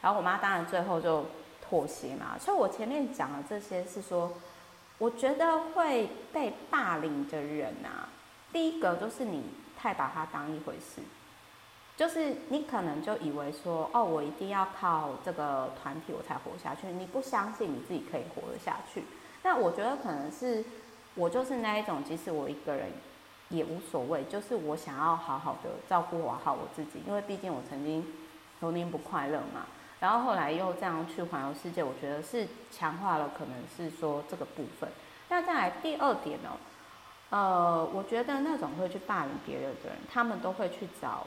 [0.01, 1.27] 然后我妈当然最后就
[1.69, 4.33] 妥协嘛，所以我前面讲的这些是说，
[4.99, 8.09] 我觉得会被霸凌的人啊，
[8.53, 9.45] 第一个就是你
[9.79, 11.01] 太把他当一回事，
[11.97, 19.05] 就是你可能就以为说，哦，我一定要靠这个团体我才活下去，你不相信你自己可以活得下去。
[19.43, 20.65] 那我觉得可能是
[21.15, 22.89] 我就是那一种，即使我一个人
[23.51, 28.07] 也无所谓，就是我想要好好的照顾我好我自己，因为毕竟我曾经
[28.59, 29.67] 童年不快乐嘛。
[30.01, 34.89] 然后后来又这样去环游世界，我觉得是强化了，可能是说这个部分。
[35.29, 36.57] 那再来第二点呢，
[37.29, 41.27] 呃，我觉得那种会去霸凌别人的人，他们都会去找，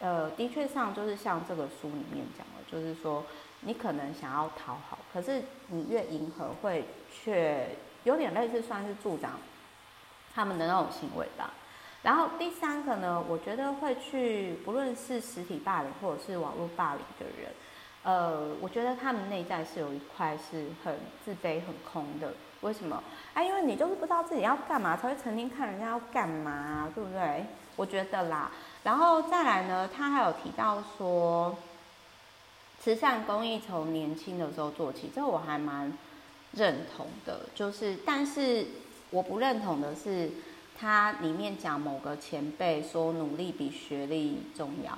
[0.00, 3.24] 呃，的确上就是像这个书里面讲的，就是说
[3.60, 7.68] 你可能想要讨好，可是你越迎合，会却
[8.02, 9.38] 有点类似算是助长
[10.34, 11.52] 他们的那种行为吧。
[12.02, 17.52] 然后第三个呢，我觉得会去，不论是实体霸凌或者是网络霸凌的人。
[18.08, 22.32] 呃，我觉得他们内在是有一块是很自卑、很空的。
[22.62, 23.04] 为什么？
[23.34, 27.44] 哎，因为你就是不知道自己要干嘛，才会成天看人家要干嘛，对不对？
[27.76, 28.50] 我觉得啦。
[28.82, 31.54] 然后再来呢，他还有提到说，
[32.80, 35.92] 慈善公益从年轻的时候做起，这个我还蛮
[36.52, 37.40] 认同的。
[37.54, 38.64] 就是，但是
[39.10, 40.30] 我不认同的是，
[40.74, 44.96] 他里面讲某个前辈说努力比学历重要。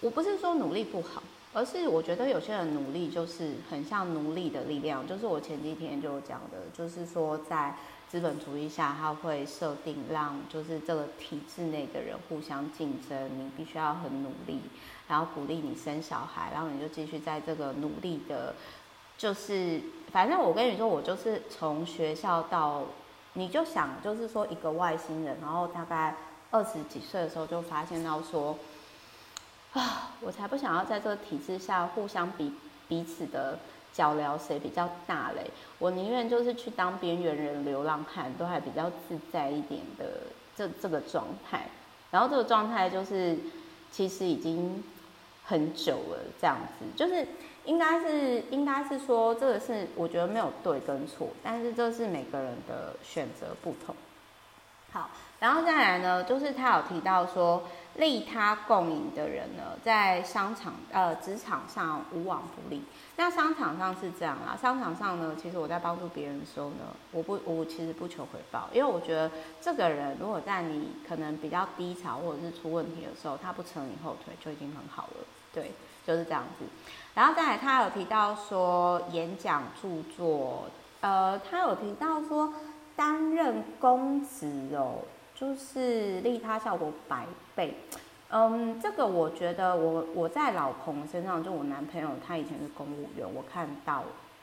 [0.00, 1.22] 我不是说努力不好。
[1.54, 7.74] 而是我觉得有些人努力就是很像奴隶的力量，就是我前几天就讲的，就是说在
[8.08, 14.60] 资本主义下，他会设定让就是这个体制内的人互相竞争，你必须要很努力，
[15.08, 18.54] 然后鼓励你生小孩，然后你就继续在这个努力的，
[19.16, 19.80] 就是
[20.12, 22.84] 反正我跟你说，我就是从学校到，
[23.32, 26.14] 你就想就是说一个外星人，然后大概
[26.50, 28.56] 二十几岁的时候就发现到说。
[29.72, 32.52] 啊，我才不想要在这个体制下互相比
[32.88, 33.58] 彼此的
[33.92, 35.50] 脚镣谁比较大嘞！
[35.78, 40.22] 我宁愿就是去当边缘人、流浪汉，都还比较自在一点的
[40.56, 41.68] 这这个状态。
[42.10, 43.36] 然后这个状态就是
[43.92, 44.82] 其实已经
[45.44, 47.26] 很久了，这样子就是
[47.64, 53.94] 应该是应该是说这个是我觉得没有对跟错，但是这是每个人的选择不同。
[54.92, 55.10] 好，
[55.40, 57.62] 然后再来呢，就是他有提到说。
[57.98, 62.80] 利他共赢的人呢，在商场呃职场上无往不利。
[63.16, 69.28] 那商场上是这样啊，商场上呢，其实我在帮助别人的时候呢，我不我其实不求回报，因为我觉得
[69.60, 75.24] 这个人如果在你可能比较低潮或者是出问题的时候，他不扯你后腿就已经很好了。
[75.52, 75.72] 对，
[76.06, 76.64] 就是这样子。
[77.14, 80.66] 然后再来，他有提到说演讲著作，
[81.00, 82.52] 呃，他有提到说
[82.98, 84.96] 担任公职哦。
[85.38, 87.24] 就是利他效果百
[87.54, 87.72] 倍，
[88.28, 94.02] 嗯，这个我觉得我我在老彭身上，就我男朋友他以前是公务员，我看到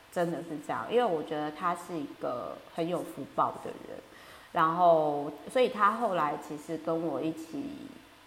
[0.09, 3.99] 真的是这样，因为我觉得他是一个很有福报的人，
[4.53, 7.65] 然后所以他后来其实跟我一起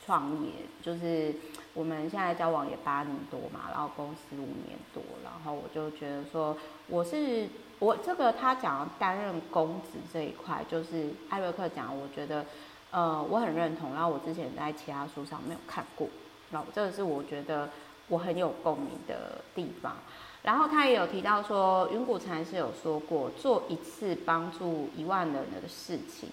[0.04, 0.50] 创业，
[0.82, 1.34] 就是
[1.72, 6.54] 我们现在交往也八年多嘛，然后公司五年多，然后我就觉得说
[6.86, 7.48] 我是。
[7.80, 12.44] 我这个他讲担任公职这一块，就是艾瑞克讲，我觉得，
[12.90, 13.94] 呃，我很认同。
[13.94, 16.08] 然后我之前在其他书上没有看过，
[16.50, 17.70] 然后这个是我觉得
[18.08, 19.96] 我很有共鸣的地方。
[20.42, 26.28] 然后他也有提到说，云谷禅师有说过，做一次帮助一万人的事情，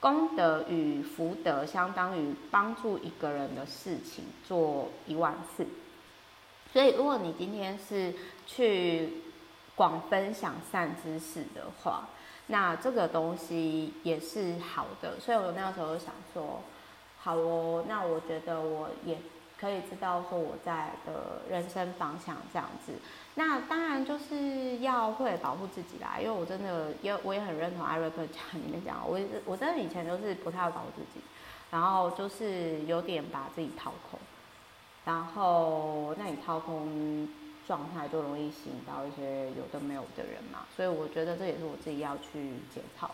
[0.00, 5.66] 功德与福德相当于帮助一个人的事情做一万次。
[6.74, 8.12] 所以，如果你今天是
[8.46, 9.08] 去。
[9.80, 12.06] 广分享善知识的话，
[12.48, 15.18] 那这个东西也是好的。
[15.18, 16.60] 所以我那个时候就想说，
[17.18, 19.16] 好哦，那我觉得我也
[19.58, 22.92] 可以知道说我在的人生方向这样子。
[23.36, 31.24] 那当然就是要会保护自己啦，因为我真的也我也很认同艾瑞克讲里面讲，我我真的以前都是不太会保护自己，
[31.70, 34.20] 然后就是有点把自己掏空，
[35.06, 37.26] 然后那你掏空。
[37.70, 43.08] 状态就容易吸引到一些有的没有的人嘛，所以我觉得这也是我自己要去检讨。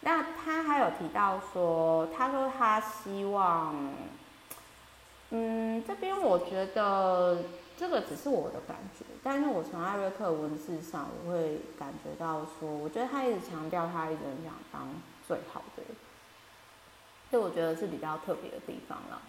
[0.00, 3.76] 那他还有提到说，他说他希望，
[5.30, 7.44] 嗯，这边我觉得
[7.76, 14.88] 这个只是我的感觉，但是我从艾瑞克文字上我会感觉到说，我觉得他一直强调他一直很想当
[15.28, 15.82] 最好的，
[17.30, 19.22] 所以我觉得是比较特别的地方了。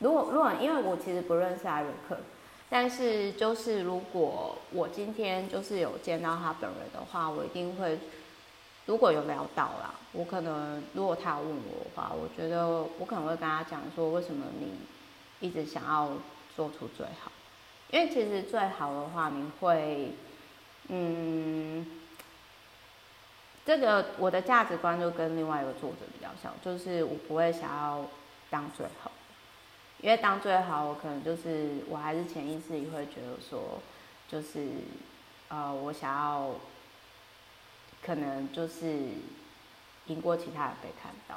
[0.00, 2.18] 如果如果因为我其实不认识艾瑞克。
[2.74, 7.98] 但是就是如果我今天就是有见到他本人的话，我一定会，
[8.86, 12.66] 如果有聊到啦，我可能如果他要问我的话，我觉得
[12.98, 16.12] 我可能会跟他讲说，为什么你一直想要
[16.56, 17.30] 做出最好？
[17.90, 20.12] 因为其实最好的话，你会，
[20.88, 21.86] 嗯，
[23.66, 28.06] 这个我的价值观就跟另外一个作者比较像，就是我不会想要
[28.48, 29.12] 当最好。
[30.02, 33.80] 因为当最好，我可能就是我还是潜意识里会觉得说，
[34.28, 34.66] 就是
[35.48, 36.50] 呃，我想要
[38.04, 38.86] 可能就是
[40.06, 41.36] 赢过其他人被看到。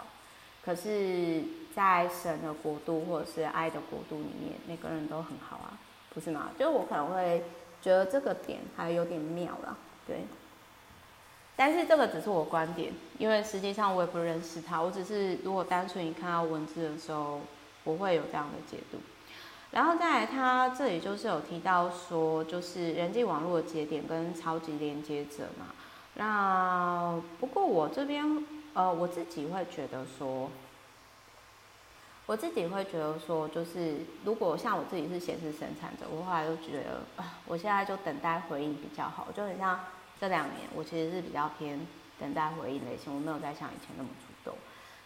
[0.64, 1.44] 可是，
[1.76, 5.78] 在神的国度或者是爱的国度里面，每个人都很好啊，
[6.12, 6.50] 不是吗？
[6.58, 7.44] 就是我可能会
[7.84, 10.26] 觉得这个点还有点妙啦，对。
[11.56, 17.42] 但是这个只是我观点，因为实际上我也不认识他，我只是如果单纯你看到文字的时候，
[17.86, 19.00] 我会有这样的解读。
[19.72, 25.68] 然后再来，他这里就是有提到说，就是人际网络的节点跟超级连接者嘛。
[26.16, 28.46] 那不过我这边。
[28.76, 30.52] 呃，我自己会觉得说，
[32.26, 39.80] 我自己会觉得说，就是如果像我自己是显示生产者，我后来就觉得啊，我现在就等待回应比较好，就很像
[40.20, 41.88] 这两年，我其实是比较偏
[42.20, 44.10] 等待回应类型，我没有再像以前那么。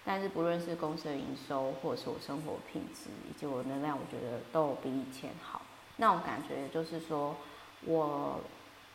[0.10, 5.62] 但是不论是公司的营收，或者是我生活品质以及我能量，我觉得都比以前好。
[5.98, 7.36] 那种感觉就是说
[7.86, 8.42] 我。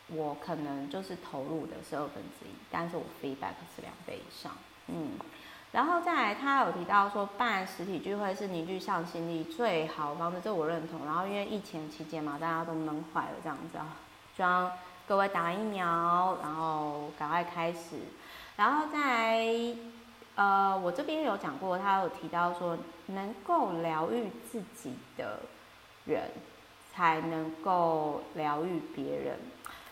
[0.09, 4.53] 我可能就是投入的是二分之一，但是我 feedback 是两倍以上，
[4.89, 5.13] 嗯，
[5.73, 11.07] 然后再来，他有提到说办实体聚会是凝聚向心力最好的方式，这我认同。
[11.07, 13.97] 然后因为疫情期间嘛，大家都闷坏了这样子啊，
[14.37, 14.71] 希望
[15.09, 17.97] 各位打疫苗，然后赶快开始。
[18.57, 19.43] 然后再来，
[20.37, 22.77] 呃，我这边有讲过，他有提到说，
[23.07, 25.39] 能够疗愈自己的
[26.05, 26.23] 人，
[26.93, 29.37] 才能够疗愈别人。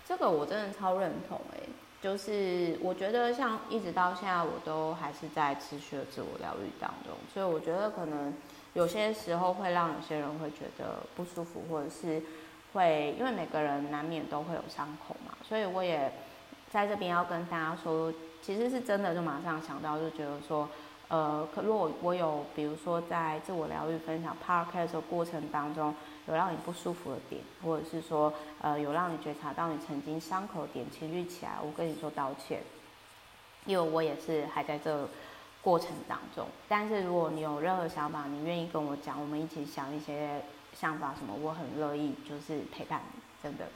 [0.05, 1.61] 这个我真的超认同哎，
[2.03, 8.35] 就是我觉得像一直到现在，我都还是在持续的自我疗愈当中，所以我觉得可能
[8.75, 12.21] 有些时候会让有些人会觉得不舒服，或者是
[12.73, 16.13] 会因为每个人难免都会有伤口嘛，所以我也
[16.71, 18.13] 在这边要跟大家说，
[18.43, 20.69] 其实是真的就马上想到，就觉得说，
[21.09, 25.95] 呃，可如果我有比如说在自我疗愈分享 podcast 的过程当中。
[26.29, 32.63] 有让你不舒服的点，或者是说，呃，有让你觉察到你曾经伤口点情绪起来，我跟你说道歉，
[33.67, 35.09] 因为我也是还在这
[35.61, 36.47] 过程当中。
[36.69, 40.41] 但是如果你有任何想法，你愿意跟我讲，我们一起想一些
[40.73, 43.67] 想法什么，我很乐意就是陪伴你，真的。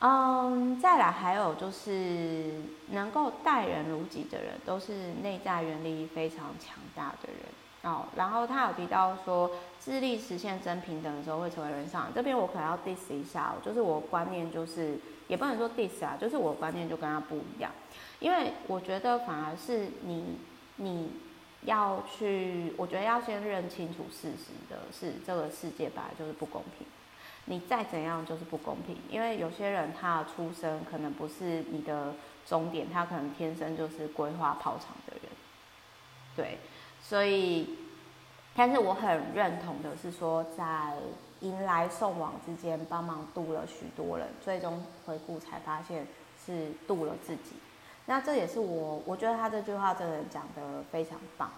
[0.00, 2.54] 嗯，再来还有就是
[2.90, 7.42] 能够待人如己的人，都是内在原力非常强大的人。
[7.82, 12.08] 哦，然后他有提到说，致力实现真平等的时候会成为人上。
[12.14, 14.98] 这边我可能要 diss 一下，就是我观念就是，
[15.28, 17.70] 也不能说 diss 啊，就是我观念就跟他不一样。
[18.18, 20.38] 因为我觉得反而是你，
[20.76, 21.10] 你
[21.64, 26.86] 要去，我觉得要先认清楚事实的是，这个世界本来就是不公平。
[27.46, 32.14] 你再怎样就是不公平，因为有些人他的出生可能不是你的
[32.46, 35.32] 终点，他可能天生就是规划炮场的人，
[36.36, 36.58] 对。
[37.02, 37.78] 所以，
[38.54, 40.94] 但是我很认同的是说，在
[41.40, 46.06] 迎来送往之间帮忙渡了许多人，最终回顾才发现
[46.44, 47.56] 是渡了自己。
[48.06, 51.50] 那这也是我，我觉得他这句话真的讲得非常棒，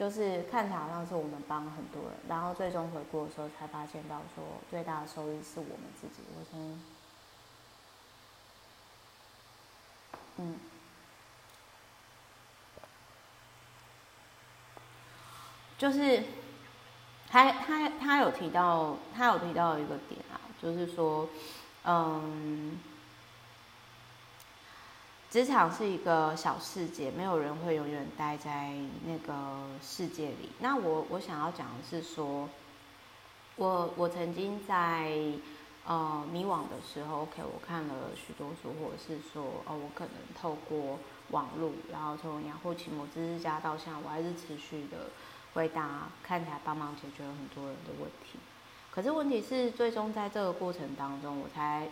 [0.00, 6.22] 就是看起来好像是我们帮很多人，然后最终回顾的时候才发现到说，最大的收益是我们自己。
[6.38, 6.80] 我先，
[10.38, 10.58] 嗯。
[15.76, 16.24] 就是
[17.28, 21.28] 他他他有提到，他有提到一个点啊，就是说，
[21.84, 22.80] 嗯，
[25.30, 28.72] 职场是一个小世界，没有人会永远待在
[29.06, 29.34] 那个
[29.80, 30.50] 世界里。
[30.58, 32.48] 那我我想要讲的是说，
[33.54, 35.12] 我我曾经在
[35.86, 40.98] 呃迷惘的时候，OK，我看了许多书，或者是说，哦，我可能透过
[41.30, 45.10] 网络，然后从雅虎奇摩知识家到现在，我还是持续的。
[45.52, 48.38] 回答看起来帮忙解决了很多人的问题，
[48.92, 51.88] 可是问题是，最终在这个过程当中，我才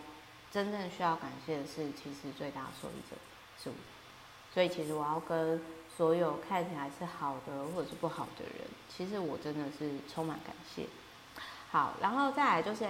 [0.51, 3.15] 真正需要感谢的是，其实最大受益者
[3.61, 3.75] 是我。
[4.53, 5.61] 所以，其实我要跟
[5.95, 10.85] 所有看起来是好的或者是不好的人，其实我真的是充满感谢。
[11.71, 12.85] 好，然后再来就是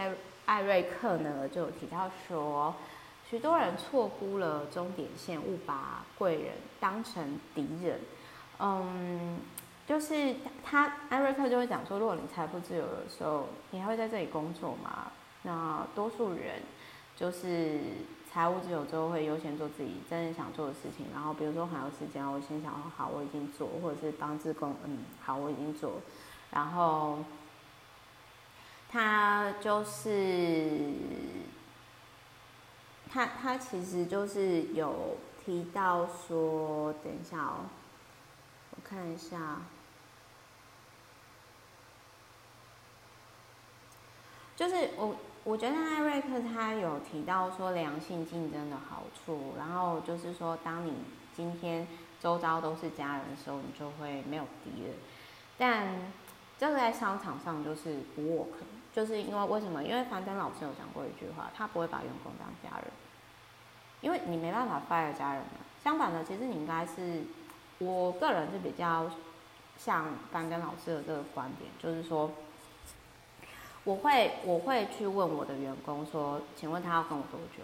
[0.45, 2.73] 艾瑞克呢，就有提到说，
[3.29, 7.99] 许多人错估了终点线，误把贵人当成敌人。
[8.59, 9.39] 嗯。
[9.89, 15.11] 就是他艾瑞克就会讲说，如果你财富自由的时候，你还会在这里工作吗？
[15.41, 16.61] 那多数人
[17.19, 17.79] 就是
[18.31, 25.99] 财务自由之后会优先做自己真正想做的事情，然后比如说还有时间，我先想好我已经做，或者是帮志工，嗯，好我已经做，
[26.51, 27.25] 然后
[28.89, 30.93] 他就是
[33.11, 37.65] 他他其实就是有提到说，等一下哦，
[38.71, 39.57] 我看一下。
[44.55, 45.15] 就是我
[45.49, 50.93] 我觉得艾瑞克他有提到说良性竞争的好处，然后就是说，当你
[51.35, 51.87] 今天
[52.19, 54.93] 周遭都是家人的时候，你就会没有敌人。
[55.57, 55.87] 但
[56.59, 58.61] 这个在商场上就是不 work，
[58.93, 59.83] 就是因为为什么？
[59.83, 62.85] 因为樊登老师有讲过一句话，他不会把员工当家人，
[64.01, 65.65] 因为你没办法 fire 家人嘛。
[65.83, 67.23] 相反的，其实你应该是，
[67.79, 69.09] 我个人是比较
[69.79, 72.29] 像樊登老师的这个观点，就是说，
[73.83, 77.63] 我会我会去问我的员工说，请问他要跟我多久？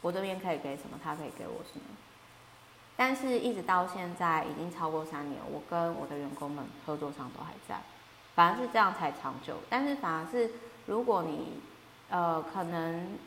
[0.00, 0.98] 我这边可以给什么？
[1.02, 1.84] 他可以给我什么？
[2.96, 7.82] 但是，一直到现在已经超过三年，我跟我的员工们合作上都还在，
[8.34, 9.56] 反而是这样才长久。
[9.68, 10.52] 但是，反而是
[10.86, 11.60] 如果你
[12.10, 13.18] 呃可能。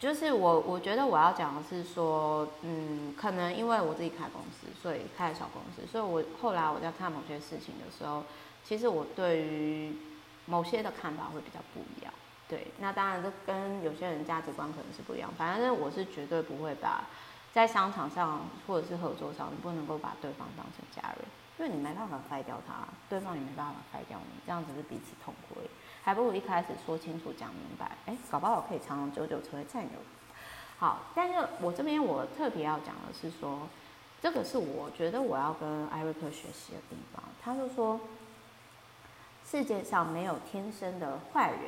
[0.00, 8.24] 就是我，我觉得我要讲的是说，嗯，可能因为我自己开公司，所以开了小公司，所以我后来我在看某些事情的时候，
[8.64, 9.96] 其实我对于
[10.46, 12.12] 某些的看法会比较不一样。
[12.48, 15.30] 对，那当然这跟有些人价值观可能是不一样。
[15.36, 17.04] 反正我是绝对不会把
[17.52, 21.24] 在商场上或者是合作上，你不能够把对方当成家人，
[21.58, 25.60] 因为你没办法筛掉他，对方也没办法筛掉你，这样子是彼此痛苦。
[26.02, 29.90] 还不如一开始说清楚、讲明白，哎，搞不好可以长长久久成为战友。
[30.76, 33.60] 好，但是我这边我特别要讲的是说，
[34.20, 37.22] 这个是我觉得我要跟艾瑞克学习的地方。
[37.42, 37.98] 他就说，
[39.54, 41.60] 世界上没有天生的坏人，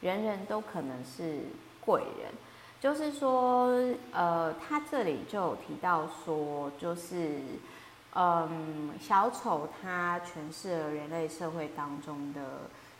[0.00, 1.42] 人人都可能是
[1.80, 2.32] 贵人。
[2.80, 3.70] 就是说，
[4.10, 7.38] 呃，他这里就有提到说，就是，
[8.14, 12.40] 嗯，小丑他诠释了人类社会当中的。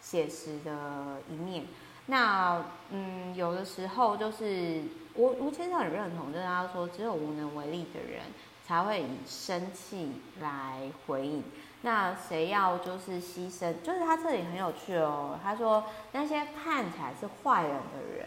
[0.01, 1.65] 写实的一面，
[2.07, 2.61] 那
[2.91, 4.83] 嗯，有的时候就是
[5.15, 8.23] 我我其实很认同，就是他说，只有无能为力的人
[8.67, 10.11] 才会以生气
[10.41, 11.41] 来回应。
[11.83, 13.75] 那谁要就是牺牲？
[13.83, 15.39] 就是他这里很有趣哦。
[15.43, 18.27] 他说那些看起来是坏人的人，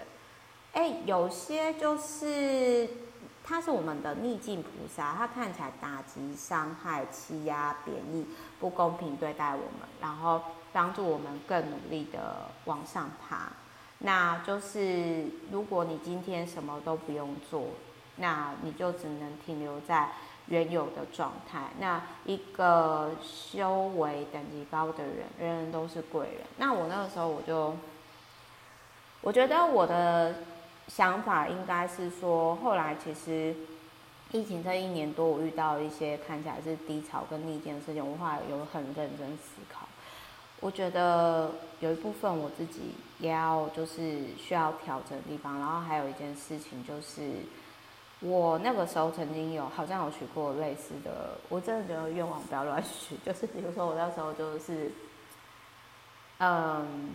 [0.73, 2.87] 哎，有些就是
[3.43, 8.25] 他是我们的逆境菩萨，他看起来打击、伤害、欺压、贬义、
[8.59, 10.41] 不公平对待我们，然后。
[10.75, 13.49] 帮助我们更努力的往上爬，
[13.99, 17.67] 那就是如果你今天什么都不用做，
[18.17, 20.09] 那你就只能停留在
[20.47, 21.69] 原有的状态。
[21.79, 26.41] 那一个修为等级高的人，人人都是贵人。
[26.57, 27.75] 那我那个时候我就，
[29.21, 30.35] 我觉得我的
[30.87, 33.55] 想法应该是说，后来其实
[34.31, 39.87] 疫情这一年多，我遇到一些看起来是低潮跟逆境的事情，我后来有很认真思考。
[40.61, 47.31] 我觉得有一部分我自己也要就是需要调整的地方，然后还有一件事情就是，
[48.27, 54.91] 我那个时候曾经有好像有许过类似的，我真的觉得愿望不要乱许，就是比如说我那时候就是，
[56.39, 57.11] 嗯，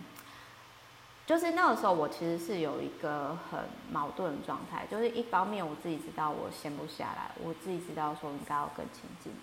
[1.25, 3.59] 就是那个时候我其实是有一个很
[3.91, 9.33] 矛盾的状态，就是一方面我自己知道我闲不下来，我自己知道说应该要更前进，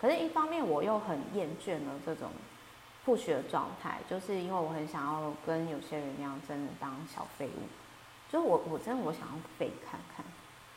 [0.00, 2.30] 可是一方面我又很厌倦了这种。
[3.06, 7.62] 不学的状态，就是因为我很想要跟有些人一样，真的当小废物。
[8.28, 10.26] 就是我，我真的我想要废看看，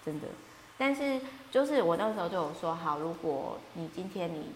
[0.09, 0.27] 真的。
[0.75, 4.53] 但是就是我那时候就有说，好，如果你今天你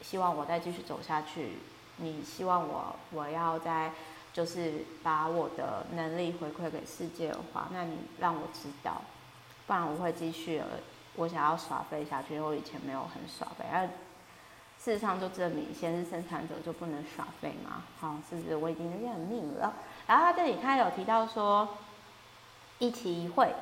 [0.00, 1.58] 希望我再继续走下去，
[1.98, 3.92] 你希望我我要再
[4.32, 9.02] 就是把我的能力回馈给世界的话，那你让我知道，
[9.66, 10.60] 不然我会继续
[11.14, 13.64] 我想要耍废下去，因为我以前没有很耍废。
[13.72, 13.86] 而
[14.78, 17.84] 事实上，就证明先是生产者就不能耍废嘛？
[18.00, 19.74] 好，是不是我已经认命了？
[20.06, 21.68] 然后他这里他有提到说，
[22.78, 23.54] 一期一会，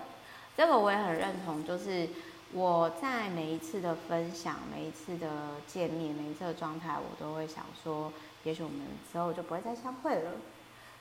[0.57, 1.65] 这个我也很认同。
[1.65, 2.09] 就是
[2.53, 5.29] 我在每一次的分享、每一次的
[5.67, 8.13] 见面、每一次的状态，我都会想说，
[8.45, 8.81] 也许我们
[9.13, 10.33] 之后就不会再相会了。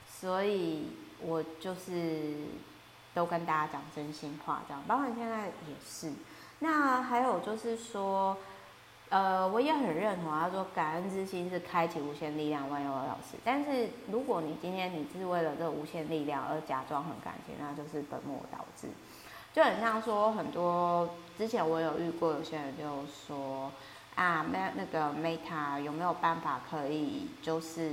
[0.08, 0.88] 所以
[1.22, 2.36] 我就是
[3.14, 4.82] 都跟大家讲真心话，这样。
[4.88, 6.12] 包括现在也是。
[6.60, 8.38] 那还有就是说。
[9.12, 13.36] 呃，我也很认同他说，感恩之心是开启无限力量万有老师。
[13.44, 18.88] 但是如果你今天你是为了这无限力量而假装很感谢，那就是本末倒置。
[19.54, 23.72] 就很像说，很多之前我有遇过，有些人就说
[24.16, 27.92] 啊，那那个 Meta 有没有办法可以就是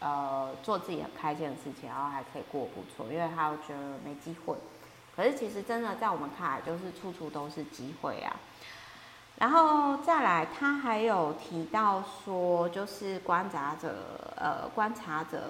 [0.00, 4.54] 呃做自己很开心的事情，然后还可以过不错，因为他觉得没机会。
[5.14, 8.34] 可是其实真的在我们看来，就是处处都是机会啊。
[9.36, 13.94] 然后再来，他还有提到说，就是观察者，
[14.36, 15.42] 呃，观察者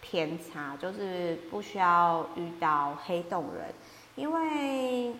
[0.00, 3.74] 偏差，就是不需要遇到黑洞人，
[4.16, 5.14] 因为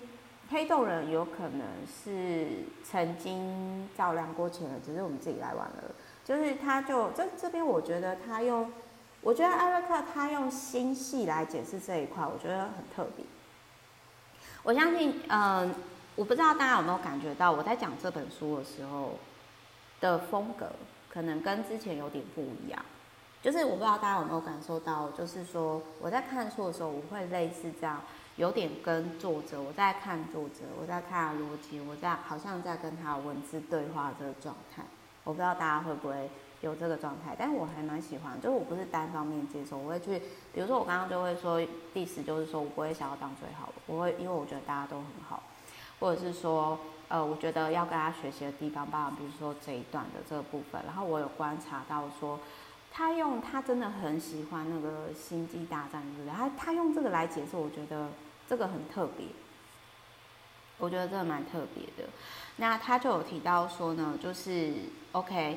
[0.51, 2.47] 黑洞人有可能是
[2.85, 5.85] 曾经照亮过前人，只是我们自己来晚了。
[6.25, 8.71] 就是他就这这边，我觉得他用
[9.21, 13.25] 我觉得艾瑞克他用星系来解释这一块，我觉得很特别。
[14.63, 15.75] 我相信，嗯、
[16.17, 19.13] 我不知道大家有没有感觉到，我在讲这本书的时候
[20.01, 20.71] 的风格，
[21.09, 22.85] 可能跟之前有点不一样。
[23.43, 28.03] 就是我不知道大家有没有感受到，就是说我在看书的时候，我会类似这样，
[28.41, 34.83] 有点跟作者，我在看作者，我在看逻辑，我在好像在跟他文字对话这个状态。
[35.25, 36.31] 我不知道大家会不会
[36.63, 40.19] 有这个状态，但我还蛮喜欢，就是我不是单方面接受，我会去，
[40.55, 41.61] 比如说我刚刚就会说，
[41.93, 45.43] 第十就是说我不会想要当最好的，我会因为我觉得大家都很好，
[46.01, 46.79] 或者是说，
[47.09, 52.41] 呃，我觉得要跟他学习的地方，包括比如说这一段的这个部分，然后我有观察到说。
[52.93, 56.35] 他用他真的很喜欢那个星际大战，对不对？
[56.35, 58.09] 他他用这个来解释，我觉得
[58.51, 59.29] 这个很特别。
[60.79, 62.11] 我觉得这个蛮特别的。
[62.57, 64.73] 那他就有提到说呢，就是
[65.13, 65.57] OK，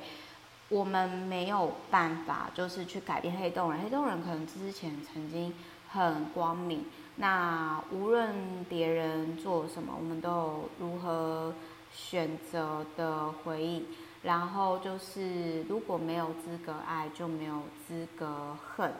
[0.70, 5.52] 我们没有办法就是去改变黑洞人，黑洞人可能之前曾经
[5.90, 6.86] 很光明。
[7.16, 11.54] 那无论别人做什么，我们都有如何
[11.92, 13.88] 选择的回忆。
[14.22, 18.94] 然后就是，如果没有资格爱，就没有资格恨。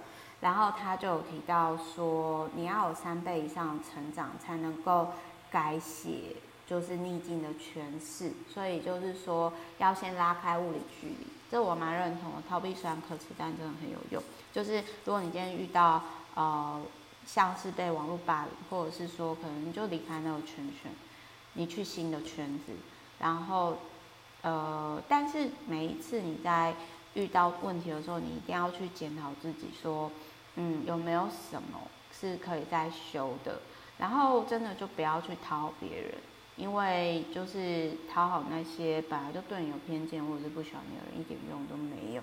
[0.44, 5.08] 然后他就有提到说，你要有三倍以上成长，才能够
[5.50, 6.36] 改写
[6.68, 8.34] 就是逆境的诠释。
[8.54, 11.28] 所以就是说，要先拉开物理距离。
[11.50, 12.44] 这我蛮认同的。
[12.50, 14.22] 逃避虽然可耻，但真的很有用。
[14.52, 16.04] 就是如果你今天遇到
[16.36, 16.82] 呃，
[17.26, 20.92] 像是被网络霸凌，或者是说可能就离开那个圈圈，
[21.54, 22.74] 你去新的圈子，
[23.20, 23.78] 然后。
[24.46, 26.76] 呃，但是每一次你在
[27.14, 30.12] 遇到问题的时候，你一定要去检讨自己，说，
[30.56, 31.80] 嗯，有没有什么
[32.12, 33.60] 是可以再修的？
[33.98, 36.14] 然后真的就不要去讨好别人，
[36.56, 42.22] 因为就是讨好那些本来就对你有偏见或者是不喜欢你的人，一点用都没有。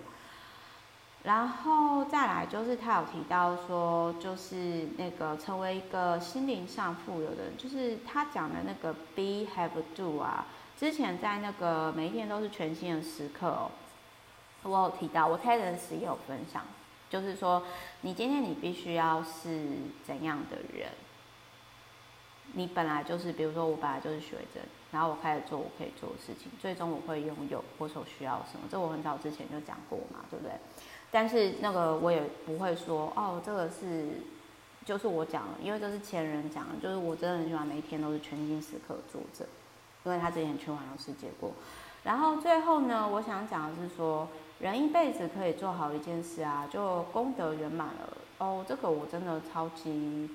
[1.22, 10.46] 然后再来就是他有提到说，就是那个成为一个心灵上富有的人，就是他讲的那个 be have do 啊。
[10.78, 13.70] 之前在那个每一天都是全新的时刻哦，
[14.62, 16.62] 我有提到，我开人时也有分享，
[17.10, 17.62] 就是说
[18.00, 19.66] 你今天你必须要是
[20.04, 20.88] 怎样的人，
[22.54, 30.54] 你本来就是，比如说我本来就是学生，然后我开始做我可以做的事情，最终我会拥有我所需要什么，这我很早之前就讲过嘛，对不对？
[31.10, 34.08] 但是那个我也不会说哦，这个是
[34.84, 39.44] 就是我讲的，因为这是前人讲的，就是我真的很喜欢每一天都是全新时刻作者。
[40.02, 41.52] 因为他之前去环游世界过，
[42.04, 44.26] 然后最后呢，我想讲的是说，
[44.60, 48.62] 人一辈子可以做好一件事啊，就功德圆满了哦。
[48.68, 50.28] 这个我真的超级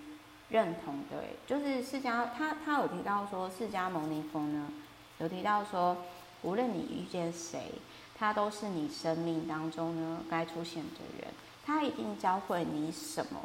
[0.49, 4.67] 认同的，就是释迦他他有提到说，释迦牟尼佛呢
[5.19, 5.95] 有提到说，
[6.41, 7.73] 无论你遇见谁，
[8.17, 11.31] 他都是你生命当中呢该出现的人，
[11.63, 13.41] 他一定教会你什么。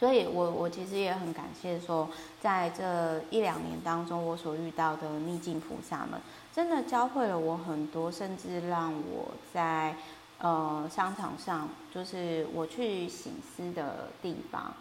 [0.00, 2.10] 所以我，我我其实也很感谢说，
[2.40, 6.20] 在这一两年当中，我所遇到的逆境菩萨们，
[6.54, 9.96] 真的教会了我很多，甚至让我在
[10.38, 14.72] 呃商场上，就是我去醒思的地方。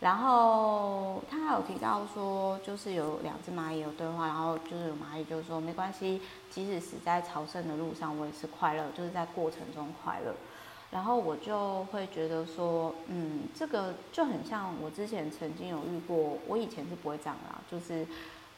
[0.00, 6.20] 然后他还有提到说，就是有两只蚂蚁有对话，然后就是有蚂蚁就说没关系，
[6.50, 10.34] 即使死在朝圣的路上，我也是快乐，就是在过程中快乐。
[10.90, 18.04] 然后我就会觉得说，嗯，这个就很像我之前曾经有遇过，我以前是不会这样啦，就是，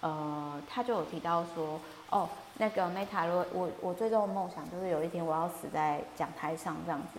[0.01, 2.29] 呃，他就有提到说，哦，
[2.63, 7.19] 那个 Meta，我我我最终的梦想就是有一天我要死在讲台上这样子。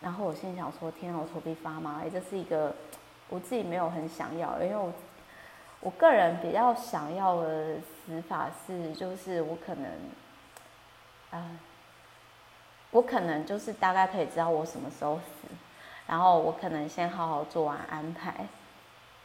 [0.00, 2.74] 然后我心里想说，天啊，我头皮发麻，哎，这是一个
[3.28, 4.90] 我自己没有很想要，因为我
[5.80, 9.90] 我个人比较想要的死法是，就是我可能，
[11.32, 11.60] 啊。
[12.92, 15.48] 我可能就是大概可以知道我什么时候死，
[16.06, 18.46] 然后我可能先好好做完安排，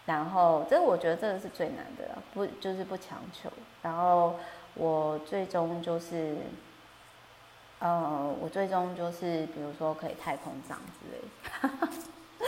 [0.06, 3.50] 然后这我觉得这个是最难的，不就是不强求，
[3.82, 4.36] 然后
[4.76, 6.38] 我最终就是，
[7.80, 11.22] 呃，我最终就是比如说可以太空葬之类
[11.62, 12.48] 的，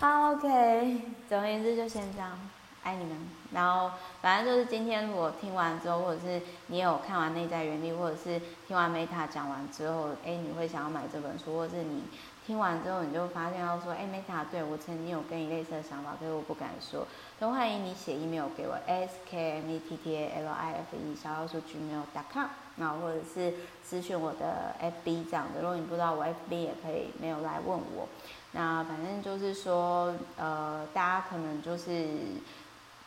[0.00, 2.38] 好，OK，总而言之就先这样。
[2.84, 3.18] 爱你们，
[3.52, 3.90] 然后
[4.22, 12.04] 反正就是今天我听完之后，或者是你有看完《内在原理》，或者是听完 Meta 讲完之后，哎，你会想要买这本书，或者是你
[12.46, 17.06] 听完之后你就发现到说，哎，Meta 对我曾经有跟你类似的想法，可是我不敢说，
[17.40, 25.24] 都欢迎你写 email 给我，s k m e t t a l i f e 小老鼠 gmail.com，然后或者是私讯我的 FB
[25.30, 28.08] 这样的，如果你不知道我 FB 也可以没有来问我，
[28.50, 32.08] 那反正就是说，呃，大家可能就是。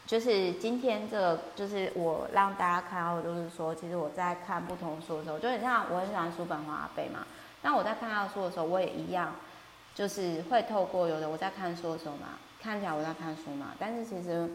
[0.08, 7.26] 就是今天这个，就是我让大家看到，就是说，其实我在看不同书的时候，就很像我很喜欢叔本华阿贝嘛。
[7.62, 9.34] 那我在看他的书的时候，我也一样，
[9.96, 12.28] 就是会透过有的我在看书的时候嘛，
[12.62, 14.49] 看起来我在看书嘛，但是其实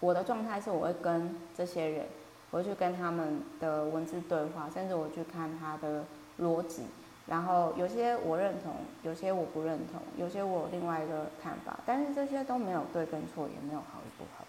[0.00, 2.06] 我的状态是我会跟这些人，
[2.50, 6.04] 我会去跟他们的文字对话，甚至我去看他的
[6.40, 6.82] 逻辑，
[7.26, 14.44] 然后有些我认同，有些我不认同，有些我有另外一个看法，但是这些都没有对跟错，也没有好与不好，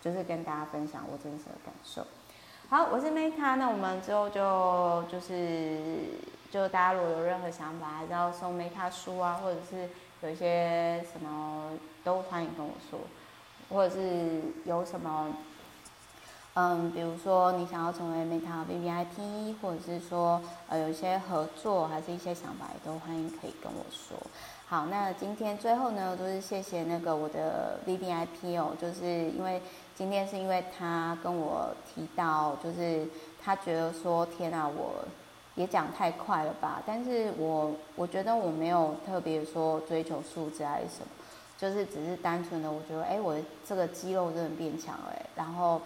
[0.00, 2.06] 就是跟大家分享我真实的感受。
[2.68, 5.78] 好，我是 Meta，那我们之后就就是。
[6.50, 9.88] 就大家如果有任何想法，还是要送 Meta 书啊，或者是
[10.22, 11.72] 有一些什么，
[12.04, 13.00] 都欢迎跟我说，
[13.70, 15.34] 或者是有什么，
[16.54, 24.16] 嗯，比如说你想要成为 Meta VVIP，或者是说呃有一些合作，还是一些想法，也都欢迎可以跟我说。
[24.68, 29.60] 好，那今天最后呢，都是谢谢那个我的 VVIP 哦，就是因为
[29.96, 33.08] 今天是因为他跟我提到，就是
[33.42, 35.04] 他觉得说天啊，我。
[35.56, 41.06] 也讲太快了吧，但是我我觉得我没有特别说追求数字还是什么，
[41.56, 45.80] 就是只是单纯的我觉得，哎，我的这个肌肉真的变强了，然后，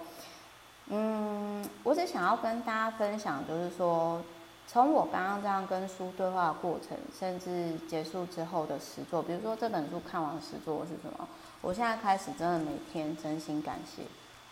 [0.87, 4.23] 嗯，我只想要跟大家分享，就是说，
[4.67, 11.29] 从我刚刚这样跟书对话的过程，甚至结束之后的实作，比如说这本书看完实作是什么，
[11.61, 14.03] 我现在开始真的每天真心感谢，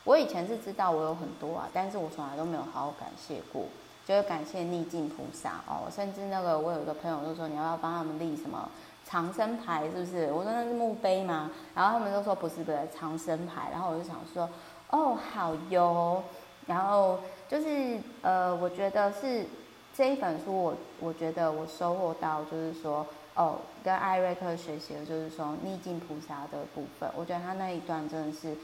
[0.04, 3.66] 我以前是知道我有很多啊，但是我从来都没有好好感谢过。
[4.06, 8.70] 就是感谢逆境菩萨哦，甚至那个我有一个朋友就说，你要不要帮他们立什么
[9.08, 10.32] 长生牌，是不是？
[10.32, 14.48] 我说那是墓碑嘛，然后他们都说不是不是长生牌，然后我就想说
[14.90, 16.22] 哦好哟，
[16.66, 19.46] 然后就是呃我觉得是
[19.94, 28.56] 这一本书我我觉得我收获到就是说哦跟艾瑞克学习的就是说逆境菩萨的部分，我觉得他那一段真的是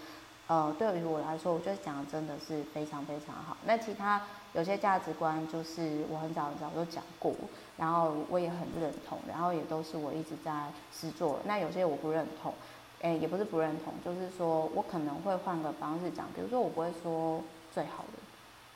[0.49, 3.57] 呃对于我来说，我觉得讲的真的是非常非常好。
[3.64, 4.20] 那其他。
[4.55, 7.34] 有些价值观就是我很早很早就讲过，
[7.78, 11.40] 然后我也很认同，然后也都是我一直在试做。
[11.47, 12.53] 那有些我不认同，
[13.01, 18.18] 诶，也不是不认同，就是说我可能会换个方式讲，比如说我不会说最好的，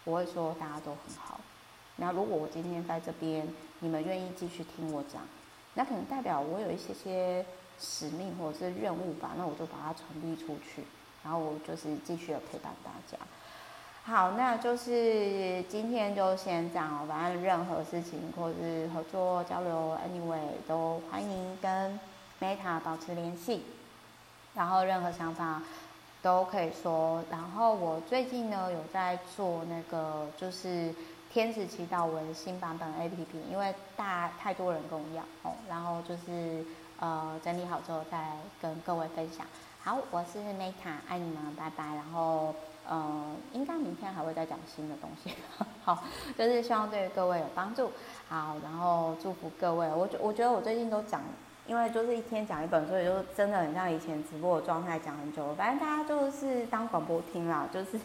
[0.04, 1.38] 我会说大家都很好。
[1.96, 3.46] 那如果我今天在这边，
[3.80, 5.20] 你们愿意继续听我讲，
[5.74, 7.44] 那可能代表我有一些些
[7.78, 10.82] 使命或者是任务吧，那我就把它传递出去，
[11.26, 13.18] 然后我就是继续的陪伴大家。
[14.04, 17.06] 好，那就是今天就先这样哦。
[17.08, 21.98] 反正任何事情或是合作交流，anyway 都欢迎跟
[22.40, 23.64] Meta 保持联系。
[24.54, 25.60] 然后任何想法
[26.22, 27.24] 都可以说。
[27.28, 30.94] 然后我最近呢有在做那个就是
[31.32, 35.56] 天使祈祷文新版本 APP，因为大太多人跟我要哦。
[35.68, 36.64] 然后就是
[37.00, 39.44] 呃整理好之后再跟各位分享。
[39.86, 41.84] 好，我是 Meta，爱你们，拜拜。
[41.94, 42.52] 然后。
[42.90, 45.32] 嗯，应该明天还会再讲新的东西。
[45.84, 46.02] 好，
[46.36, 47.92] 就是希望对各位有帮助。
[48.28, 49.88] 好，然后祝福各位。
[49.94, 51.20] 我觉我觉得我最近都讲，
[51.68, 55.54] 因为就是一天讲一本，所以就真的很像以前直播的状态，讲很久。
[55.54, 57.96] 反正大家就是当广播听啦， 就是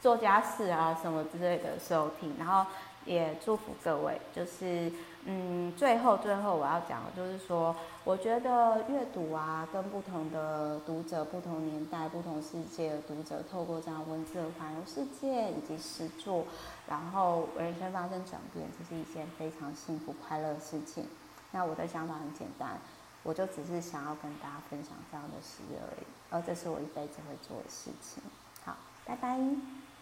[0.00, 2.32] 做家事啊什么之类的时候听。
[2.38, 2.64] 然后
[3.04, 4.92] 也祝福各位，就是。
[5.26, 16.44] 嗯，最后最后我要讲的就是说，我觉得阅读啊，跟不同的读者、不同年代、不同世界的读者，透过这样文字的环游世界以及实作，
[16.86, 21.06] 然后人生发生转变，这是一件非常幸福快乐的事情。
[21.52, 22.78] 那我的想法很简单，
[23.22, 28.22] 我就只是想要跟大家分享这样的事而已，而这是我一辈子会做的事情。
[28.62, 29.83] 好，拜拜。